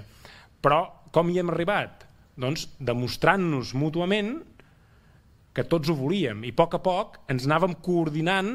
[0.63, 0.79] Però
[1.11, 2.05] com hi hem arribat?
[2.39, 4.37] Doncs demostrant-nos mútuament
[5.55, 8.53] que tots ho volíem i a poc a poc ens anàvem coordinant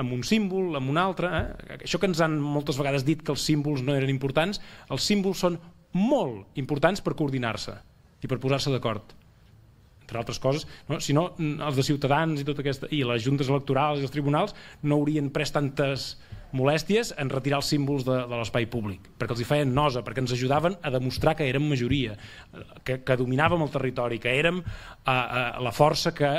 [0.00, 1.30] amb un símbol, amb un altre.
[1.38, 1.78] Eh?
[1.86, 4.60] Això que ens han moltes vegades dit que els símbols no eren importants,
[4.92, 5.56] els símbols són
[5.96, 7.78] molt importants per coordinar-se
[8.22, 9.14] i per posar-se d'acord
[10.02, 10.98] entre altres coses, no?
[11.00, 14.52] si no els de Ciutadans i, tota aquesta, i les juntes electorals i els tribunals
[14.82, 16.12] no haurien pres tantes
[16.52, 20.20] molèsties en retirar els símbols de, de l'espai públic, perquè els hi feien nosa, perquè
[20.20, 22.18] ens ajudaven a demostrar que érem majoria,
[22.84, 26.32] que, que dominàvem el territori, que érem a, a, la força que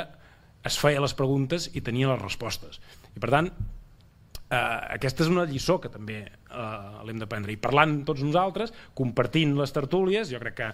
[0.64, 2.78] es feia les preguntes i tenia les respostes.
[3.14, 6.68] I per tant, eh, aquesta és una lliçó que també eh,
[7.04, 7.52] l'hem d'aprendre.
[7.52, 10.70] I parlant tots nosaltres, compartint les tertúlies, jo crec que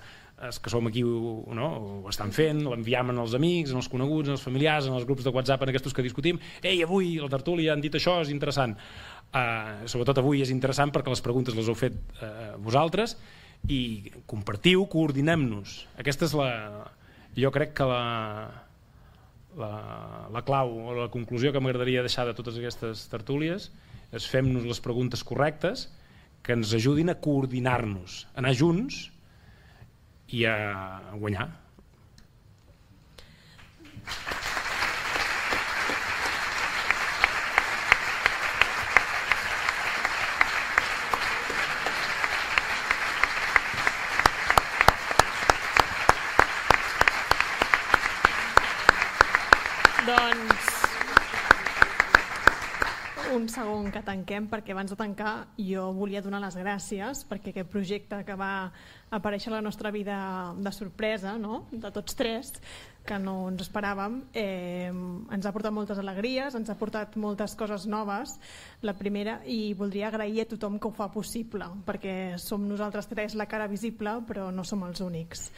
[0.46, 1.66] els que som aquí ho, no,
[2.04, 5.72] ho estan fent, l'enviam als amics, als coneguts, als familiars, els grups de WhatsApp en
[5.72, 8.76] aquests que discutim, ei, avui la tertúlia han dit això, és interessant.
[9.30, 13.14] Uh, sobretot avui és interessant perquè les preguntes les heu fet uh, vosaltres
[13.70, 15.84] i compartiu, coordinem-nos.
[16.00, 16.50] Aquesta és la...
[17.36, 18.00] Jo crec que la,
[19.60, 19.70] la,
[20.34, 23.68] la clau o la conclusió que m'agradaria deixar de totes aquestes tertúlies
[24.10, 25.86] és fem-nos les preguntes correctes
[26.42, 29.09] que ens ajudin a coordinar-nos, anar junts
[30.32, 31.50] i a guanyar.
[53.34, 57.70] Un segon que tanquem perquè abans de tancar jo volia donar les gràcies perquè aquest
[57.70, 58.70] projecte que va
[59.10, 60.16] aparèixer a la nostra vida
[60.58, 61.64] de sorpresa, no?
[61.70, 62.52] de tots tres,
[63.06, 67.86] que no ens esperàvem, eh, ens ha portat moltes alegries, ens ha portat moltes coses
[67.90, 68.36] noves,
[68.82, 73.34] la primera, i voldria agrair a tothom que ho fa possible, perquè som nosaltres tres
[73.38, 75.48] la cara visible, però no som els únics.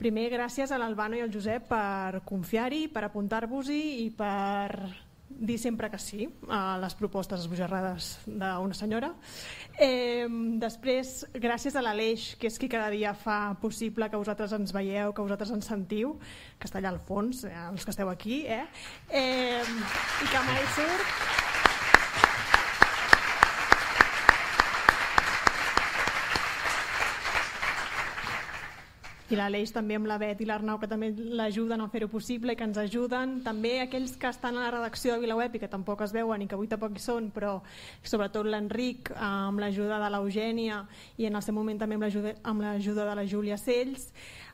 [0.00, 5.90] Primer, gràcies a l'Albano i al Josep per confiar-hi, per apuntar-vos-hi i per dir sempre
[5.90, 9.12] que sí a les propostes esbojarrades d'una senyora.
[9.78, 10.26] Eh,
[10.62, 15.14] després, gràcies a l'Aleix, que és qui cada dia fa possible que vosaltres ens veieu,
[15.14, 16.18] que vosaltres ens sentiu,
[16.58, 18.66] que està allà al fons, eh, els que esteu aquí, eh?
[19.10, 21.51] eh i que mai surt.
[29.32, 32.58] I l'Aleix també amb la Bet i l'Arnau que també l'ajuden a fer-ho possible i
[32.58, 36.04] que ens ajuden, també aquells que estan a la redacció de VilaWeb i que tampoc
[36.06, 37.56] es veuen i que avui tampoc hi són, però
[38.02, 40.84] sobretot l'Enric amb l'ajuda de l'Eugènia
[41.16, 44.10] i en el seu moment també amb l'ajuda de la Júlia Cells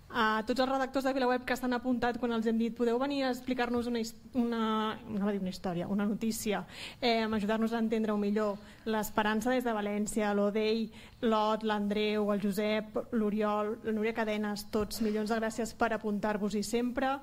[0.09, 3.23] a tots els redactors de VilaWeb que estan apuntat quan els hem dit podeu venir
[3.27, 4.01] a explicar-nos una,
[4.41, 6.63] una, dir una història, una notícia,
[7.01, 8.57] eh, ajudar-nos a entendre-ho millor.
[8.89, 10.89] L'Esperança des de València, l'Odei,
[11.21, 17.19] l'Ot, l'Andreu, el Josep, l'Oriol, la Núria Cadenes, tots milions de gràcies per apuntar-vos-hi sempre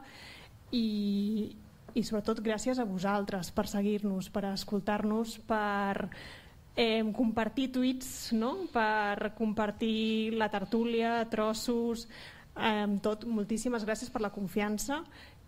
[0.72, 1.56] i,
[1.96, 6.10] i sobretot gràcies a vosaltres per seguir-nos, per escoltar-nos, per
[6.76, 8.68] eh, compartir tuits, no?
[8.72, 12.06] per compartir la tertúlia, trossos,
[12.56, 15.04] Eh, tot, moltíssimes gràcies per la confiança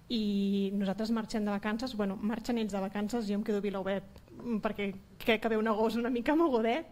[0.09, 4.21] i nosaltres marxem de vacances, bueno, marxen ells de vacances, jo em quedo a Vilaubet
[4.63, 6.87] perquè crec que ve un agost una mica mogudet,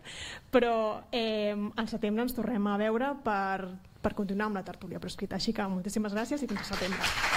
[0.52, 3.70] però eh, al setembre ens tornem a veure per,
[4.02, 5.40] per continuar amb la tertúlia proscrita.
[5.40, 7.35] Així que moltíssimes gràcies i fins a setembre.